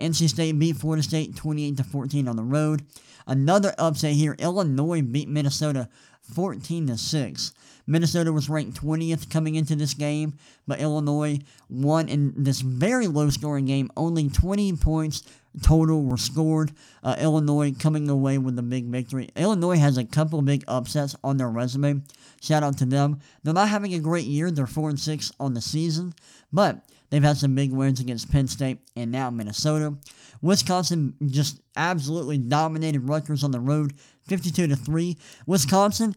NC 0.00 0.28
State 0.28 0.58
beat 0.58 0.76
Florida 0.76 1.02
State 1.02 1.36
28 1.36 1.76
to 1.78 1.84
14 1.84 2.28
on 2.28 2.36
the 2.36 2.42
road. 2.42 2.82
Another 3.26 3.74
upset 3.78 4.12
here. 4.12 4.36
Illinois 4.38 5.02
beat 5.02 5.28
Minnesota 5.28 5.88
14 6.34 6.86
to 6.88 6.98
6. 6.98 7.52
Minnesota 7.86 8.32
was 8.32 8.48
ranked 8.48 8.80
20th 8.80 9.30
coming 9.30 9.54
into 9.54 9.76
this 9.76 9.94
game, 9.94 10.34
but 10.66 10.80
Illinois 10.80 11.38
won 11.68 12.08
in 12.08 12.34
this 12.36 12.60
very 12.60 13.06
low 13.06 13.30
scoring 13.30 13.64
game. 13.64 13.90
Only 13.96 14.28
20 14.28 14.76
points 14.76 15.22
total 15.62 16.02
were 16.02 16.16
scored. 16.16 16.72
Uh, 17.02 17.16
Illinois 17.18 17.72
coming 17.78 18.08
away 18.08 18.38
with 18.38 18.58
a 18.58 18.62
big 18.62 18.86
victory. 18.86 19.28
Illinois 19.36 19.78
has 19.78 19.96
a 19.96 20.04
couple 20.04 20.40
big 20.42 20.64
upsets 20.68 21.16
on 21.22 21.36
their 21.36 21.48
resume. 21.48 22.02
Shout 22.40 22.62
out 22.62 22.78
to 22.78 22.86
them. 22.86 23.20
They're 23.42 23.54
not 23.54 23.68
having 23.68 23.94
a 23.94 23.98
great 23.98 24.26
year. 24.26 24.50
They're 24.50 24.66
4 24.66 24.90
and 24.90 25.00
6 25.00 25.32
on 25.40 25.54
the 25.54 25.60
season, 25.60 26.14
but 26.52 26.84
they've 27.10 27.22
had 27.22 27.36
some 27.36 27.54
big 27.54 27.72
wins 27.72 28.00
against 28.00 28.30
Penn 28.30 28.48
State 28.48 28.78
and 28.94 29.10
now 29.10 29.30
Minnesota. 29.30 29.94
Wisconsin 30.42 31.14
just 31.26 31.60
absolutely 31.76 32.38
dominated 32.38 33.08
Rutgers 33.08 33.44
on 33.44 33.50
the 33.50 33.60
road, 33.60 33.94
52 34.28 34.66
to 34.68 34.76
3. 34.76 35.16
Wisconsin 35.46 36.14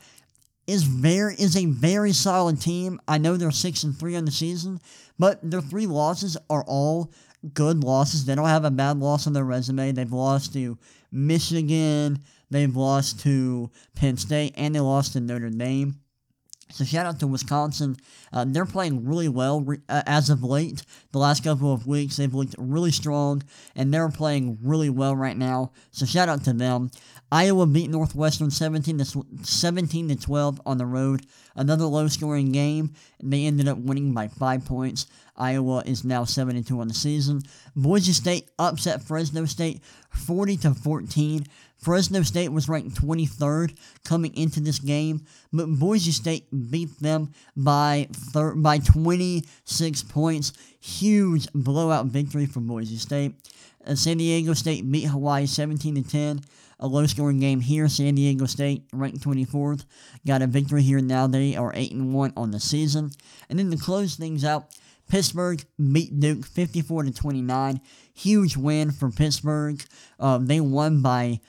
is 0.67 0.83
very 0.83 1.33
is 1.35 1.57
a 1.57 1.65
very 1.65 2.13
solid 2.13 2.61
team. 2.61 3.01
I 3.07 3.17
know 3.17 3.37
they're 3.37 3.49
6 3.49 3.83
and 3.83 3.97
3 3.97 4.15
on 4.15 4.25
the 4.25 4.31
season, 4.31 4.79
but 5.17 5.39
their 5.41 5.61
three 5.61 5.87
losses 5.87 6.37
are 6.47 6.63
all 6.65 7.11
good 7.53 7.83
losses. 7.83 8.25
They 8.25 8.35
don't 8.35 8.45
have 8.45 8.65
a 8.65 8.71
bad 8.71 8.97
loss 8.97 9.27
on 9.27 9.33
their 9.33 9.43
resume. 9.43 9.91
They've 9.91 10.11
lost 10.11 10.53
to 10.53 10.77
Michigan, 11.11 12.19
they've 12.49 12.75
lost 12.75 13.21
to 13.21 13.71
Penn 13.95 14.17
State, 14.17 14.53
and 14.57 14.75
they 14.75 14.79
lost 14.79 15.13
to 15.13 15.19
Notre 15.19 15.49
Dame. 15.49 15.95
So 16.71 16.83
shout 16.83 17.07
out 17.07 17.19
to 17.19 17.27
Wisconsin. 17.27 17.97
Uh, 18.31 18.45
they're 18.47 18.65
playing 18.65 19.05
really 19.05 19.27
well 19.27 19.61
re- 19.61 19.79
uh, 19.89 20.03
as 20.05 20.29
of 20.29 20.43
late. 20.43 20.83
The 21.11 21.17
last 21.17 21.43
couple 21.43 21.73
of 21.73 21.87
weeks, 21.87 22.17
they've 22.17 22.33
looked 22.33 22.55
really 22.59 22.91
strong, 22.91 23.43
and 23.75 23.91
they're 23.91 24.09
playing 24.09 24.59
really 24.61 24.89
well 24.89 25.15
right 25.15 25.35
now. 25.35 25.71
So 25.91 26.05
shout 26.05 26.29
out 26.29 26.43
to 26.43 26.53
them. 26.53 26.91
Iowa 27.31 27.65
beat 27.65 27.89
Northwestern 27.89 28.51
17 28.51 28.97
to 28.99 29.25
17 29.43 30.09
to 30.09 30.15
12 30.15 30.61
on 30.65 30.77
the 30.77 30.85
road. 30.85 31.25
Another 31.55 31.85
low-scoring 31.85 32.51
game. 32.51 32.93
They 33.21 33.45
ended 33.45 33.67
up 33.67 33.77
winning 33.77 34.13
by 34.13 34.27
five 34.27 34.65
points. 34.65 35.07
Iowa 35.35 35.83
is 35.85 36.03
now 36.03 36.23
7 36.23 36.55
and 36.55 36.65
2 36.65 36.79
on 36.81 36.87
the 36.87 36.93
season. 36.93 37.41
Boise 37.75 38.13
State 38.13 38.49
upset 38.59 39.03
Fresno 39.03 39.45
State 39.45 39.81
40 40.11 40.57
to 40.57 40.73
14. 40.73 41.45
Fresno 41.79 42.21
State 42.23 42.51
was 42.51 42.67
ranked 42.67 43.01
23rd 43.01 43.77
coming 44.03 44.35
into 44.35 44.59
this 44.59 44.79
game, 44.79 45.25
but 45.53 45.67
Boise 45.67 46.11
State 46.11 46.45
beat 46.69 46.99
them 46.99 47.31
by 47.55 48.07
thir- 48.11 48.55
by 48.55 48.79
26 48.79 50.03
points. 50.03 50.53
Huge 50.81 51.47
blowout 51.53 52.07
victory 52.07 52.45
for 52.45 52.59
Boise 52.59 52.97
State. 52.97 53.33
Uh, 53.85 53.95
San 53.95 54.17
Diego 54.17 54.53
State 54.53 54.89
beat 54.91 55.05
Hawaii 55.05 55.45
17 55.45 55.95
to 55.95 56.03
10. 56.03 56.41
A 56.81 56.87
low 56.87 57.05
scoring 57.07 57.39
game 57.39 57.59
here. 57.59 57.89
San 57.89 58.15
Diego 58.15 58.45
State 58.45 58.83
ranked 58.93 59.21
24th. 59.21 59.85
Got 60.25 60.41
a 60.41 60.47
victory 60.47 60.81
here 60.81 61.01
now. 61.01 61.27
They 61.27 61.55
are 61.55 61.73
8 61.75 61.91
and 61.91 62.13
1 62.13 62.33
on 62.37 62.51
the 62.51 62.59
season. 62.59 63.11
And 63.49 63.59
then 63.59 63.69
to 63.71 63.77
close 63.77 64.15
things 64.15 64.45
out, 64.45 64.75
Pittsburgh 65.09 65.63
beat 65.91 66.19
Duke 66.19 66.45
54 66.45 67.03
to 67.03 67.11
29. 67.11 67.81
Huge 68.13 68.55
win 68.55 68.91
for 68.91 69.09
Pittsburgh. 69.09 69.81
Um, 70.19 70.45
they 70.45 70.61
won 70.61 71.01
by 71.01 71.41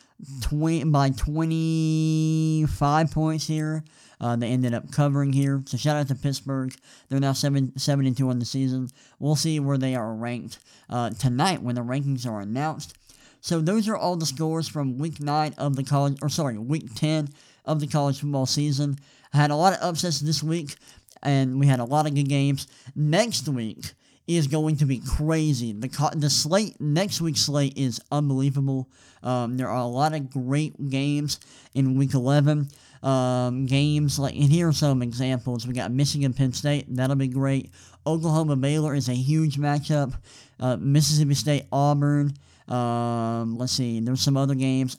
20 0.43 0.85
by 0.85 1.11
25 1.11 3.11
points 3.11 3.47
here. 3.47 3.85
Uh, 4.21 4.37
they 4.37 4.49
ended 4.49 4.75
up 4.75 4.93
covering 4.93 5.33
here. 5.33 5.63
So 5.67 5.77
shout 5.77 5.97
out 5.97 6.09
to 6.09 6.15
Pittsburgh. 6.15 6.75
They're 7.09 7.21
now 7.21 7.33
seven 7.33 7.77
seven 7.79 8.07
and 8.07 8.17
two 8.17 8.29
on 8.29 8.39
the 8.39 8.45
season. 8.45 8.91
We'll 9.19 9.37
see 9.37 9.59
where 9.61 9.79
they 9.79 9.95
are 9.95 10.13
ranked 10.13 10.59
uh, 10.91 11.11
tonight 11.11 11.63
when 11.63 11.75
the 11.75 11.81
rankings 11.81 12.27
are 12.27 12.41
announced. 12.41 12.97
So 13.41 13.61
those 13.61 13.89
are 13.89 13.97
all 13.97 14.17
the 14.17 14.27
scores 14.27 14.69
from 14.69 14.99
week 14.99 15.21
nine 15.21 15.55
of 15.57 15.77
the 15.77 15.83
college, 15.83 16.19
or 16.21 16.29
sorry, 16.29 16.59
week 16.59 16.95
ten 16.95 17.29
of 17.65 17.81
the 17.81 17.87
college 17.87 18.21
football 18.21 18.47
season. 18.47 18.99
I 19.33 19.39
had 19.39 19.51
a 19.51 19.57
lot 19.57 19.73
of 19.73 19.79
upsets 19.81 20.21
this 20.21 20.43
week, 20.43 20.77
and 21.23 21.59
we 21.59 21.67
had 21.67 21.81
a 21.81 21.85
lot 21.85 22.07
of 22.07 22.15
good 22.15 22.29
games. 22.29 22.67
Next 22.95 23.49
week 23.49 23.93
is 24.37 24.47
going 24.47 24.77
to 24.77 24.87
be 24.87 25.01
crazy. 25.01 25.73
The 25.73 25.89
the 26.17 26.31
slate 26.31 26.81
next 26.81 27.21
week's 27.21 27.41
slate 27.41 27.77
is 27.77 28.01
unbelievable. 28.11 28.89
Um, 29.23 29.57
there 29.57 29.69
are 29.69 29.83
a 29.83 29.87
lot 29.87 30.15
of 30.15 30.31
great 30.31 30.91
games 30.91 31.41
in 31.75 31.97
week 31.97 32.15
eleven. 32.15 32.69
Um, 33.03 33.67
games 33.67 34.19
like 34.19 34.35
and 34.35 34.51
here 34.51 34.69
are 34.69 34.73
some 34.73 35.03
examples. 35.03 35.67
We 35.67 35.73
got 35.73 35.91
Michigan 35.91 36.33
Penn 36.33 36.53
State. 36.53 36.85
That'll 36.89 37.17
be 37.17 37.29
great. 37.29 37.71
Oklahoma 38.07 38.57
Baylor 38.57 38.95
is 38.95 39.09
a 39.09 39.15
huge 39.15 39.57
matchup. 39.57 40.15
Uh, 40.59 40.77
Mississippi 40.77 41.35
State 41.35 41.65
Auburn. 41.73 42.35
Um, 42.69 43.59
let's 43.59 43.73
see. 43.73 44.01
There's 44.01 44.21
some 44.21 44.37
other 44.37 44.55
games. 44.55 44.97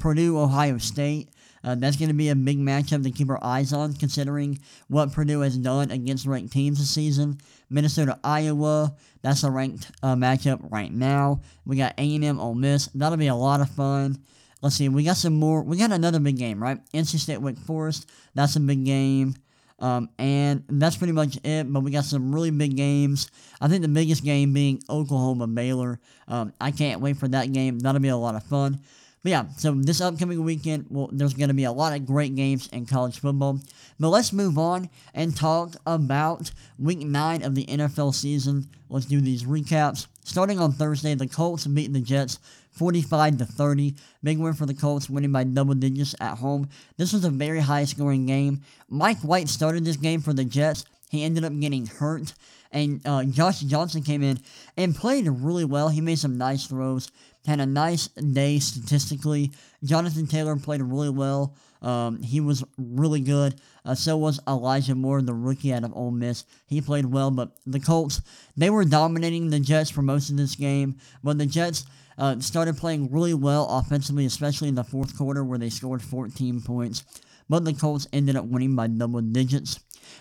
Purdue 0.00 0.38
Ohio 0.38 0.78
State. 0.78 1.28
Uh, 1.66 1.74
that's 1.74 1.96
going 1.96 2.08
to 2.08 2.14
be 2.14 2.28
a 2.28 2.34
big 2.36 2.58
matchup 2.58 3.02
to 3.02 3.10
keep 3.10 3.28
our 3.28 3.42
eyes 3.42 3.72
on, 3.72 3.92
considering 3.92 4.58
what 4.86 5.12
Purdue 5.12 5.40
has 5.40 5.58
done 5.58 5.90
against 5.90 6.24
ranked 6.24 6.52
teams 6.52 6.78
this 6.78 6.88
season. 6.88 7.38
Minnesota, 7.68 8.20
Iowa, 8.22 8.94
that's 9.20 9.42
a 9.42 9.50
ranked 9.50 9.90
uh, 10.00 10.14
matchup 10.14 10.60
right 10.70 10.92
now. 10.92 11.40
We 11.64 11.76
got 11.76 11.94
A&M, 11.98 12.38
Ole 12.38 12.54
Miss. 12.54 12.86
That'll 12.94 13.18
be 13.18 13.26
a 13.26 13.34
lot 13.34 13.60
of 13.60 13.68
fun. 13.68 14.18
Let's 14.62 14.76
see, 14.76 14.88
we 14.88 15.02
got 15.02 15.16
some 15.16 15.34
more. 15.34 15.62
We 15.62 15.76
got 15.76 15.90
another 15.90 16.20
big 16.20 16.38
game, 16.38 16.62
right? 16.62 16.78
NC 16.94 17.18
State, 17.18 17.42
Wake 17.42 17.58
Forest. 17.58 18.08
That's 18.34 18.54
a 18.54 18.60
big 18.60 18.84
game. 18.84 19.34
Um, 19.78 20.08
and 20.18 20.64
that's 20.68 20.96
pretty 20.96 21.12
much 21.12 21.38
it. 21.44 21.70
But 21.70 21.80
we 21.80 21.90
got 21.90 22.04
some 22.04 22.34
really 22.34 22.50
big 22.50 22.76
games. 22.76 23.30
I 23.60 23.68
think 23.68 23.82
the 23.82 23.88
biggest 23.88 24.24
game 24.24 24.52
being 24.52 24.80
Oklahoma 24.88 25.46
Baylor. 25.48 26.00
Um, 26.28 26.52
I 26.60 26.70
can't 26.70 27.00
wait 27.00 27.16
for 27.16 27.28
that 27.28 27.52
game. 27.52 27.80
That'll 27.80 28.00
be 28.00 28.08
a 28.08 28.16
lot 28.16 28.36
of 28.36 28.44
fun. 28.44 28.80
But 29.26 29.30
yeah, 29.30 29.46
so 29.56 29.72
this 29.72 30.00
upcoming 30.00 30.44
weekend, 30.44 30.86
well, 30.88 31.10
there's 31.10 31.34
going 31.34 31.48
to 31.48 31.54
be 31.54 31.64
a 31.64 31.72
lot 31.72 31.92
of 31.92 32.06
great 32.06 32.36
games 32.36 32.68
in 32.68 32.86
college 32.86 33.18
football. 33.18 33.58
But 33.98 34.10
let's 34.10 34.32
move 34.32 34.56
on 34.56 34.88
and 35.14 35.36
talk 35.36 35.74
about 35.84 36.52
week 36.78 37.00
nine 37.00 37.42
of 37.42 37.56
the 37.56 37.66
NFL 37.66 38.14
season. 38.14 38.68
Let's 38.88 39.06
do 39.06 39.20
these 39.20 39.42
recaps. 39.42 40.06
Starting 40.22 40.60
on 40.60 40.70
Thursday, 40.70 41.16
the 41.16 41.26
Colts 41.26 41.66
beat 41.66 41.92
the 41.92 42.00
Jets 42.00 42.38
45 42.70 43.38
to 43.38 43.46
30. 43.46 43.96
Big 44.22 44.38
win 44.38 44.52
for 44.52 44.64
the 44.64 44.74
Colts, 44.74 45.10
winning 45.10 45.32
by 45.32 45.42
double 45.42 45.74
digits 45.74 46.14
at 46.20 46.38
home. 46.38 46.68
This 46.96 47.12
was 47.12 47.24
a 47.24 47.30
very 47.30 47.58
high 47.58 47.86
scoring 47.86 48.26
game. 48.26 48.60
Mike 48.88 49.18
White 49.22 49.48
started 49.48 49.84
this 49.84 49.96
game 49.96 50.20
for 50.20 50.34
the 50.34 50.44
Jets. 50.44 50.84
He 51.10 51.24
ended 51.24 51.44
up 51.44 51.58
getting 51.58 51.86
hurt, 51.86 52.32
and 52.70 53.00
uh, 53.04 53.24
Josh 53.24 53.60
Johnson 53.60 54.02
came 54.02 54.22
in 54.22 54.38
and 54.76 54.94
played 54.94 55.26
really 55.26 55.64
well. 55.64 55.88
He 55.88 56.00
made 56.00 56.18
some 56.18 56.38
nice 56.38 56.66
throws, 56.66 57.10
had 57.46 57.60
a 57.60 57.66
nice 57.66 58.08
day 58.08 58.58
statistically. 58.58 59.52
Jonathan 59.84 60.26
Taylor 60.26 60.56
played 60.56 60.82
really 60.82 61.10
well. 61.10 61.56
Um, 61.82 62.22
he 62.22 62.40
was 62.40 62.64
really 62.76 63.20
good. 63.20 63.60
Uh, 63.84 63.94
so 63.94 64.16
was 64.16 64.40
Elijah 64.48 64.94
Moore, 64.94 65.22
the 65.22 65.34
rookie 65.34 65.72
out 65.72 65.84
of 65.84 65.94
Ole 65.94 66.10
Miss. 66.10 66.44
He 66.66 66.80
played 66.80 67.06
well, 67.06 67.30
but 67.30 67.52
the 67.66 67.80
Colts, 67.80 68.20
they 68.56 68.70
were 68.70 68.84
dominating 68.84 69.50
the 69.50 69.60
Jets 69.60 69.90
for 69.90 70.02
most 70.02 70.30
of 70.30 70.36
this 70.36 70.54
game. 70.54 70.96
But 71.22 71.38
the 71.38 71.46
Jets, 71.46 71.84
uh, 72.18 72.40
started 72.40 72.76
playing 72.76 73.12
really 73.12 73.34
well 73.34 73.66
offensively, 73.68 74.24
especially 74.24 74.68
in 74.68 74.74
the 74.74 74.84
fourth 74.84 75.16
quarter 75.16 75.44
where 75.44 75.58
they 75.58 75.70
scored 75.70 76.02
14 76.02 76.62
points. 76.62 77.04
But 77.48 77.64
the 77.64 77.74
Colts 77.74 78.08
ended 78.12 78.36
up 78.36 78.46
winning 78.46 78.74
by 78.74 78.88
double 78.88 79.20
digits. 79.20 79.78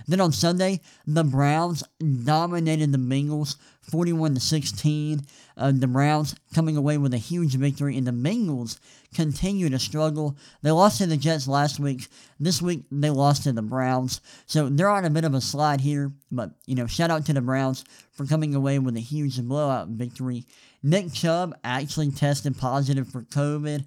Then 0.08 0.22
on 0.22 0.32
Sunday, 0.32 0.82
the 1.08 1.24
Browns 1.24 1.84
dominated 2.24 2.92
the 2.92 2.98
Bengals 2.98 3.56
41 3.90 4.36
to 4.36 4.40
16. 4.40 5.22
Uh, 5.58 5.72
the 5.72 5.88
Browns 5.88 6.36
coming 6.54 6.76
away 6.76 6.98
with 6.98 7.14
a 7.14 7.18
huge 7.18 7.56
victory, 7.56 7.98
and 7.98 8.06
the 8.06 8.12
Bengals 8.12 8.80
continue 9.14 9.70
to 9.70 9.80
struggle. 9.80 10.38
They 10.62 10.72
lost 10.72 10.98
to 10.98 11.08
the 11.08 11.18
Jets 11.18 11.48
last 11.48 11.80
week. 11.80 12.08
This 12.40 12.62
week 12.62 12.84
they 12.92 13.10
lost 13.10 13.44
to 13.44 13.54
the 13.54 13.62
Browns, 13.62 14.22
so 14.46 14.70
they're 14.70 14.90
on 14.90 15.06
a 15.06 15.10
bit 15.10 15.24
of 15.24 15.34
a 15.34 15.42
slide 15.42 15.82
here. 15.82 16.12
But 16.32 16.52
you 16.66 16.76
know, 16.76 16.88
shout 16.88 17.12
out 17.12 17.26
to 17.28 17.34
the 17.34 17.42
Browns 17.42 17.86
for 18.12 18.26
coming 18.26 18.56
away 18.56 18.80
with 18.80 18.98
a 18.98 19.02
huge 19.02 19.42
blowout 19.42 19.88
victory. 19.90 20.46
Nick 20.84 21.14
Chubb 21.14 21.58
actually 21.64 22.12
tested 22.12 22.58
positive 22.58 23.08
for 23.08 23.24
COVID. 23.24 23.86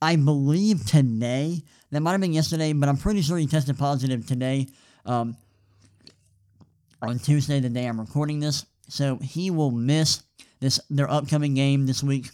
I 0.00 0.16
believe 0.16 0.86
today. 0.86 1.62
That 1.90 2.00
might 2.00 2.12
have 2.12 2.20
been 2.20 2.32
yesterday, 2.32 2.72
but 2.72 2.88
I'm 2.88 2.98
pretty 2.98 3.22
sure 3.22 3.38
he 3.38 3.46
tested 3.46 3.78
positive 3.78 4.26
today. 4.26 4.68
Um, 5.06 5.36
on 7.00 7.18
Tuesday, 7.18 7.60
the 7.60 7.68
day 7.68 7.86
I'm 7.86 7.98
recording 7.98 8.40
this. 8.40 8.66
So 8.88 9.16
he 9.16 9.50
will 9.50 9.70
miss 9.70 10.22
this 10.60 10.80
their 10.90 11.10
upcoming 11.10 11.54
game 11.54 11.86
this 11.86 12.02
week. 12.02 12.30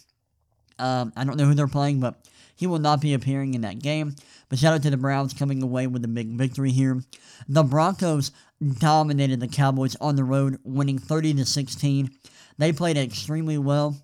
Um, 0.79 1.13
I 1.15 1.23
don't 1.23 1.37
know 1.37 1.45
who 1.45 1.53
they're 1.53 1.67
playing, 1.67 1.99
but 1.99 2.15
he 2.55 2.67
will 2.67 2.79
not 2.79 3.01
be 3.01 3.13
appearing 3.13 3.53
in 3.53 3.61
that 3.61 3.79
game. 3.79 4.15
But 4.49 4.59
shout 4.59 4.73
out 4.73 4.83
to 4.83 4.89
the 4.89 4.97
Browns 4.97 5.33
coming 5.33 5.61
away 5.61 5.87
with 5.87 6.03
a 6.05 6.09
big 6.09 6.29
victory 6.29 6.71
here. 6.71 7.01
The 7.47 7.63
Broncos 7.63 8.31
dominated 8.79 9.39
the 9.39 9.47
Cowboys 9.47 9.95
on 9.97 10.15
the 10.15 10.23
road, 10.23 10.59
winning 10.63 10.97
30 10.97 11.35
to 11.35 11.45
16. 11.45 12.09
They 12.57 12.71
played 12.71 12.97
extremely 12.97 13.57
well. 13.57 13.97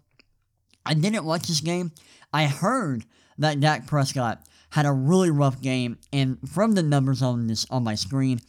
I 0.86 0.94
didn't 0.94 1.26
watch 1.26 1.48
this 1.48 1.62
game. 1.62 1.92
I 2.34 2.46
heard 2.46 3.06
that 3.38 3.60
Dak 3.60 3.88
Prescott 3.88 4.46
had 4.72 4.86
a 4.86 4.92
really 4.92 5.30
rough 5.30 5.62
game, 5.62 5.98
and 6.12 6.38
from 6.50 6.74
the 6.74 6.84
numbers 6.84 7.22
on 7.22 7.48
this 7.48 7.66
on 7.70 7.84
my 7.84 7.96
screen, 7.96 8.40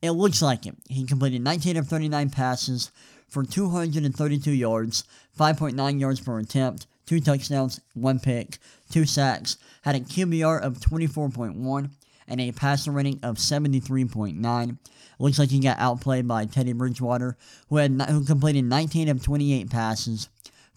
it 0.00 0.12
looks 0.12 0.40
like 0.40 0.66
it. 0.66 0.76
He 0.88 1.04
completed 1.04 1.42
19 1.42 1.76
of 1.76 1.88
39 1.88 2.30
passes 2.30 2.90
for 3.34 3.42
232 3.42 4.52
yards, 4.52 5.02
5.9 5.38 6.00
yards 6.00 6.20
per 6.20 6.38
attempt, 6.38 6.86
two 7.04 7.20
touchdowns, 7.20 7.80
one 7.92 8.20
pick, 8.20 8.58
two 8.90 9.04
sacks, 9.04 9.58
had 9.82 9.96
a 9.96 10.00
QBR 10.00 10.62
of 10.62 10.78
24.1, 10.78 11.90
and 12.28 12.40
a 12.40 12.52
passer 12.52 12.92
rating 12.92 13.18
of 13.24 13.36
73.9. 13.36 14.78
Looks 15.18 15.38
like 15.38 15.50
he 15.50 15.58
got 15.58 15.78
outplayed 15.80 16.28
by 16.28 16.46
Teddy 16.46 16.72
Bridgewater, 16.72 17.36
who 17.68 17.76
had 17.76 18.00
who 18.02 18.24
completed 18.24 18.64
19 18.66 19.08
of 19.08 19.22
28 19.22 19.68
passes 19.68 20.28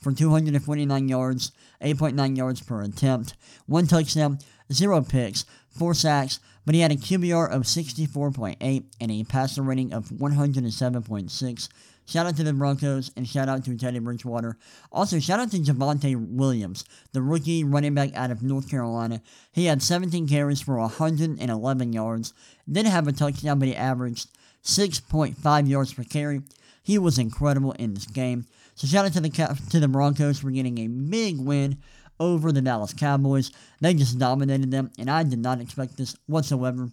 for 0.01 0.11
249 0.11 1.07
yards, 1.07 1.51
8.9 1.81 2.37
yards 2.37 2.61
per 2.61 2.81
attempt, 2.81 3.35
one 3.67 3.85
touchdown, 3.85 4.39
zero 4.73 5.01
picks, 5.01 5.45
four 5.69 5.93
sacks, 5.93 6.39
but 6.65 6.75
he 6.75 6.81
had 6.81 6.91
a 6.91 6.95
QBR 6.95 7.49
of 7.49 7.63
64.8 7.63 8.83
and 8.99 9.11
a 9.11 9.23
passer 9.23 9.61
rating 9.61 9.93
of 9.93 10.09
107.6. 10.09 11.69
Shout 12.07 12.25
out 12.25 12.37
to 12.37 12.43
the 12.43 12.53
Broncos 12.53 13.11
and 13.17 13.27
shout 13.27 13.49
out 13.49 13.65
to 13.65 13.75
Teddy 13.75 13.99
Bridgewater. 13.99 14.57
Also, 14.93 15.19
shout 15.19 15.41
out 15.41 15.51
to 15.51 15.57
Javonte 15.57 16.15
Williams, 16.15 16.85
the 17.11 17.21
rookie 17.21 17.65
running 17.65 17.93
back 17.93 18.15
out 18.15 18.31
of 18.31 18.41
North 18.41 18.69
Carolina. 18.69 19.21
He 19.51 19.65
had 19.65 19.83
17 19.83 20.25
carries 20.25 20.61
for 20.61 20.77
111 20.77 21.91
yards. 21.91 22.33
Didn't 22.71 22.91
have 22.91 23.09
a 23.09 23.11
touchdown, 23.11 23.59
but 23.59 23.67
he 23.67 23.75
averaged 23.75 24.29
6.5 24.63 25.67
yards 25.67 25.93
per 25.93 26.05
carry. 26.05 26.43
He 26.81 26.97
was 26.97 27.19
incredible 27.19 27.73
in 27.73 27.93
this 27.93 28.05
game. 28.05 28.45
So 28.75 28.87
shout 28.87 29.05
out 29.05 29.11
to 29.13 29.19
the 29.19 29.59
to 29.71 29.79
the 29.81 29.89
Broncos 29.89 30.39
for 30.39 30.49
getting 30.49 30.77
a 30.77 30.87
big 30.87 31.37
win 31.41 31.77
over 32.21 32.53
the 32.53 32.61
Dallas 32.61 32.93
Cowboys. 32.93 33.51
They 33.81 33.93
just 33.93 34.17
dominated 34.17 34.71
them, 34.71 34.91
and 34.97 35.09
I 35.09 35.23
did 35.23 35.39
not 35.39 35.59
expect 35.59 35.97
this 35.97 36.15
whatsoever. 36.27 36.89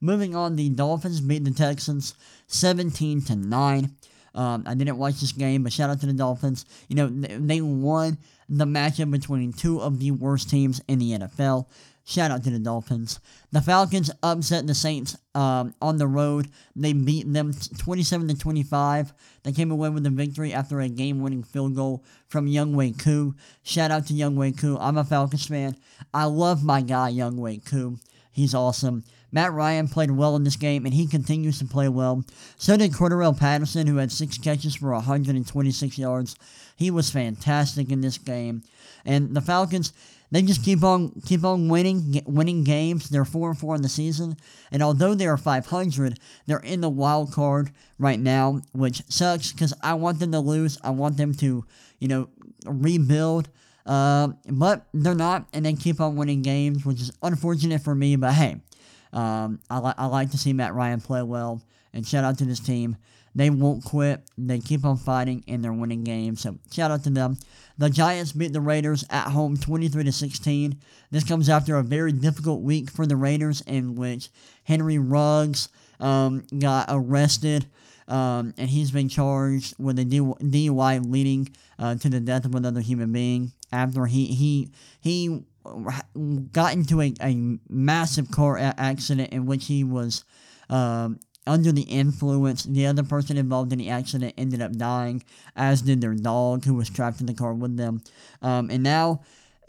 Moving 0.00 0.34
on, 0.34 0.56
the 0.56 0.70
Dolphins 0.70 1.20
beat 1.20 1.44
the 1.44 1.52
Texans 1.52 2.14
17 2.48 3.22
to 3.26 3.36
9. 3.36 3.96
Um, 4.36 4.64
I 4.66 4.74
didn't 4.74 4.98
watch 4.98 5.20
this 5.20 5.32
game, 5.32 5.62
but 5.62 5.72
shout 5.72 5.90
out 5.90 6.00
to 6.00 6.06
the 6.06 6.12
Dolphins. 6.12 6.66
You 6.88 6.96
know, 6.96 7.08
they 7.08 7.60
won 7.60 8.18
the 8.48 8.66
matchup 8.66 9.10
between 9.10 9.52
two 9.52 9.80
of 9.80 9.98
the 9.98 10.10
worst 10.12 10.50
teams 10.50 10.80
in 10.88 10.98
the 10.98 11.12
NFL. 11.12 11.66
Shout 12.08 12.30
out 12.30 12.44
to 12.44 12.50
the 12.50 12.60
Dolphins. 12.60 13.18
The 13.50 13.60
Falcons 13.60 14.12
upset 14.22 14.64
the 14.68 14.76
Saints 14.76 15.16
um, 15.34 15.74
on 15.82 15.96
the 15.96 16.06
road. 16.06 16.48
They 16.76 16.92
beat 16.92 17.32
them 17.32 17.52
27 17.78 18.28
to 18.28 18.38
25. 18.38 19.12
They 19.42 19.50
came 19.50 19.72
away 19.72 19.88
with 19.88 20.06
a 20.06 20.10
victory 20.10 20.52
after 20.52 20.80
a 20.80 20.88
game-winning 20.88 21.42
field 21.42 21.74
goal 21.74 22.04
from 22.28 22.46
Younghoe 22.46 22.96
Koo. 23.02 23.34
Shout 23.64 23.90
out 23.90 24.06
to 24.06 24.14
Younghoe 24.14 24.56
Koo. 24.56 24.78
I'm 24.78 24.98
a 24.98 25.02
Falcons 25.02 25.48
fan. 25.48 25.76
I 26.14 26.26
love 26.26 26.62
my 26.62 26.80
guy 26.80 27.10
Younghoe 27.10 27.68
Koo. 27.68 27.98
He's 28.30 28.54
awesome. 28.54 29.02
Matt 29.36 29.52
Ryan 29.52 29.86
played 29.86 30.10
well 30.12 30.34
in 30.34 30.44
this 30.44 30.56
game, 30.56 30.86
and 30.86 30.94
he 30.94 31.06
continues 31.06 31.58
to 31.58 31.66
play 31.66 31.90
well. 31.90 32.24
So 32.56 32.74
did 32.74 32.92
Cordarrelle 32.92 33.38
Patterson, 33.38 33.86
who 33.86 33.98
had 33.98 34.10
six 34.10 34.38
catches 34.38 34.76
for 34.76 34.92
126 34.92 35.98
yards. 35.98 36.36
He 36.74 36.90
was 36.90 37.10
fantastic 37.10 37.90
in 37.90 38.00
this 38.00 38.16
game. 38.16 38.62
And 39.04 39.36
the 39.36 39.42
Falcons, 39.42 39.92
they 40.30 40.40
just 40.40 40.64
keep 40.64 40.82
on 40.82 41.20
keep 41.26 41.44
on 41.44 41.68
winning 41.68 42.22
winning 42.24 42.64
games. 42.64 43.10
They're 43.10 43.26
four 43.26 43.50
and 43.50 43.58
four 43.58 43.74
in 43.74 43.82
the 43.82 43.90
season, 43.90 44.38
and 44.72 44.82
although 44.82 45.12
they 45.12 45.26
are 45.26 45.36
500, 45.36 46.18
they're 46.46 46.56
in 46.60 46.80
the 46.80 46.88
wild 46.88 47.30
card 47.30 47.72
right 47.98 48.18
now, 48.18 48.62
which 48.72 49.02
sucks 49.10 49.52
because 49.52 49.74
I 49.82 49.92
want 49.94 50.18
them 50.18 50.32
to 50.32 50.40
lose. 50.40 50.78
I 50.82 50.92
want 50.92 51.18
them 51.18 51.34
to, 51.34 51.62
you 51.98 52.08
know, 52.08 52.30
rebuild. 52.64 53.50
Uh, 53.84 54.28
but 54.48 54.86
they're 54.94 55.14
not, 55.14 55.46
and 55.52 55.66
they 55.66 55.74
keep 55.74 56.00
on 56.00 56.16
winning 56.16 56.40
games, 56.40 56.86
which 56.86 57.02
is 57.02 57.12
unfortunate 57.22 57.82
for 57.82 57.94
me. 57.94 58.16
But 58.16 58.32
hey, 58.32 58.56
um, 59.16 59.60
I, 59.70 59.78
li- 59.78 59.94
I 59.96 60.06
like 60.06 60.30
to 60.32 60.38
see 60.38 60.52
Matt 60.52 60.74
Ryan 60.74 61.00
play 61.00 61.22
well, 61.22 61.62
and 61.94 62.06
shout 62.06 62.22
out 62.22 62.38
to 62.38 62.44
this 62.44 62.60
team. 62.60 62.96
They 63.34 63.50
won't 63.50 63.84
quit. 63.84 64.22
They 64.38 64.60
keep 64.60 64.84
on 64.84 64.98
fighting, 64.98 65.42
and 65.48 65.64
they're 65.64 65.72
winning 65.72 66.04
games. 66.04 66.42
So 66.42 66.58
shout 66.70 66.90
out 66.90 67.02
to 67.04 67.10
them. 67.10 67.38
The 67.78 67.90
Giants 67.90 68.32
beat 68.32 68.52
the 68.52 68.60
Raiders 68.60 69.04
at 69.10 69.28
home 69.28 69.56
23 69.56 70.04
to 70.04 70.12
16. 70.12 70.78
This 71.10 71.24
comes 71.24 71.48
after 71.48 71.76
a 71.76 71.82
very 71.82 72.12
difficult 72.12 72.62
week 72.62 72.90
for 72.90 73.06
the 73.06 73.16
Raiders 73.16 73.62
in 73.66 73.94
which 73.94 74.28
Henry 74.64 74.98
Ruggs 74.98 75.68
um, 75.98 76.44
got 76.58 76.86
arrested. 76.88 77.66
Um, 78.08 78.54
and 78.56 78.70
he's 78.70 78.90
been 78.90 79.08
charged 79.08 79.74
with 79.78 79.98
a 79.98 80.04
DUI 80.04 81.10
leading 81.10 81.48
uh, 81.78 81.96
to 81.96 82.08
the 82.08 82.20
death 82.20 82.44
of 82.44 82.54
another 82.54 82.80
human 82.80 83.12
being 83.12 83.52
after 83.72 84.06
he 84.06 84.26
he 84.26 84.70
he 85.00 85.44
got 86.52 86.72
into 86.72 87.00
a, 87.00 87.12
a 87.20 87.58
massive 87.68 88.30
car 88.30 88.58
accident 88.58 89.32
in 89.32 89.46
which 89.46 89.66
he 89.66 89.84
was 89.84 90.24
um, 90.68 91.18
under 91.46 91.72
the 91.72 91.82
influence. 91.82 92.64
The 92.64 92.86
other 92.86 93.02
person 93.02 93.36
involved 93.36 93.72
in 93.72 93.78
the 93.78 93.90
accident 93.90 94.34
ended 94.36 94.60
up 94.60 94.72
dying, 94.76 95.22
as 95.54 95.82
did 95.82 96.00
their 96.00 96.14
dog, 96.14 96.64
who 96.64 96.74
was 96.74 96.90
trapped 96.90 97.20
in 97.20 97.26
the 97.26 97.34
car 97.34 97.54
with 97.54 97.76
them. 97.76 98.02
Um, 98.42 98.70
and 98.70 98.82
now 98.82 99.22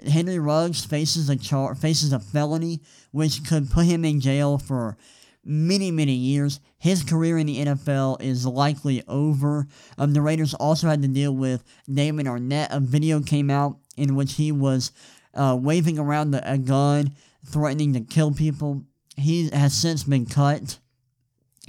Henry 0.05 0.39
Ruggs 0.39 0.85
faces 0.85 1.29
a 1.29 1.35
char- 1.35 1.75
faces 1.75 2.13
a 2.13 2.19
felony, 2.19 2.81
which 3.11 3.45
could 3.45 3.69
put 3.69 3.85
him 3.85 4.05
in 4.05 4.19
jail 4.19 4.57
for 4.57 4.97
many, 5.43 5.91
many 5.91 6.13
years. 6.13 6.59
His 6.77 7.03
career 7.03 7.37
in 7.37 7.47
the 7.47 7.65
NFL 7.65 8.21
is 8.21 8.45
likely 8.45 9.03
over. 9.07 9.67
Um, 9.97 10.13
the 10.13 10.21
Raiders 10.21 10.53
also 10.53 10.87
had 10.87 11.01
to 11.01 11.07
deal 11.07 11.33
with 11.33 11.63
Damon 11.91 12.25
Arnette. 12.25 12.67
A 12.69 12.79
video 12.79 13.21
came 13.21 13.49
out 13.49 13.77
in 13.95 14.15
which 14.15 14.33
he 14.33 14.51
was 14.51 14.91
uh, 15.37 15.57
waving 15.59 15.99
around 15.99 16.33
a 16.35 16.57
gun, 16.57 17.13
threatening 17.45 17.93
to 17.93 18.01
kill 18.01 18.31
people. 18.31 18.83
He 19.15 19.49
has 19.49 19.73
since 19.73 20.03
been 20.03 20.25
cut. 20.25 20.79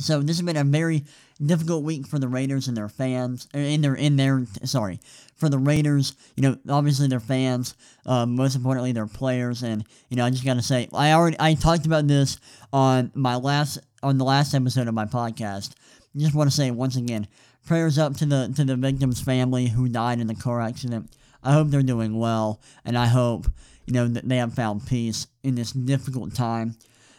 So 0.01 0.21
this 0.21 0.37
has 0.39 0.47
been 0.47 0.57
a 0.57 0.65
very 0.65 1.05
difficult 1.45 1.85
week 1.85 2.07
for 2.07 2.19
the 2.19 2.29
Raiders 2.29 2.69
and 2.69 2.77
their 2.77 2.89
fans, 2.89 3.49
in 3.53 3.81
their 3.81 3.95
in 3.95 4.17
their 4.17 4.47
sorry 4.65 5.01
for 5.37 5.49
the 5.49 5.59
Raiders. 5.59 6.15
You 6.37 6.43
know, 6.43 6.59
obviously 6.69 7.09
their 7.09 7.21
fans, 7.21 7.75
uh, 8.07 8.27
most 8.27 8.55
importantly 8.55 8.93
their 8.93 9.07
players, 9.07 9.63
and 9.63 9.85
you 10.09 10.17
know 10.17 10.25
I 10.25 10.31
just 10.31 10.45
gotta 10.45 10.63
say 10.63 10.89
I 10.93 11.13
already 11.13 11.37
I 11.41 11.55
talked 11.55 11.87
about 11.87 12.07
this 12.07 12.39
on 12.73 13.11
my 13.15 13.37
last 13.37 13.79
on 14.03 14.19
the 14.19 14.25
last 14.25 14.55
episode 14.55 14.89
of 14.89 14.95
my 14.95 15.05
podcast. 15.05 15.73
I 16.15 16.19
Just 16.19 16.35
want 16.35 16.51
to 16.51 16.57
say 16.57 16.71
once 16.71 16.97
again, 16.97 17.27
prayers 17.67 17.99
up 17.99 18.17
to 18.19 18.27
the 18.27 18.53
to 18.57 18.65
the 18.65 18.77
victim's 18.77 19.21
family 19.21 19.67
who 19.67 19.89
died 19.89 20.21
in 20.21 20.27
the 20.27 20.35
car 20.35 20.61
accident. 20.61 21.11
I 21.43 21.53
hope 21.53 21.69
they're 21.69 21.83
doing 21.83 22.19
well, 22.19 22.61
and 22.85 22.99
I 22.99 23.07
hope 23.07 23.47
you 23.87 23.95
know 23.95 24.09
that 24.09 24.29
they 24.29 24.37
have 24.37 24.55
found 24.55 24.87
peace 24.87 25.27
in 25.43 25.55
this 25.55 25.73
difficult 25.73 26.35
time. 26.35 26.77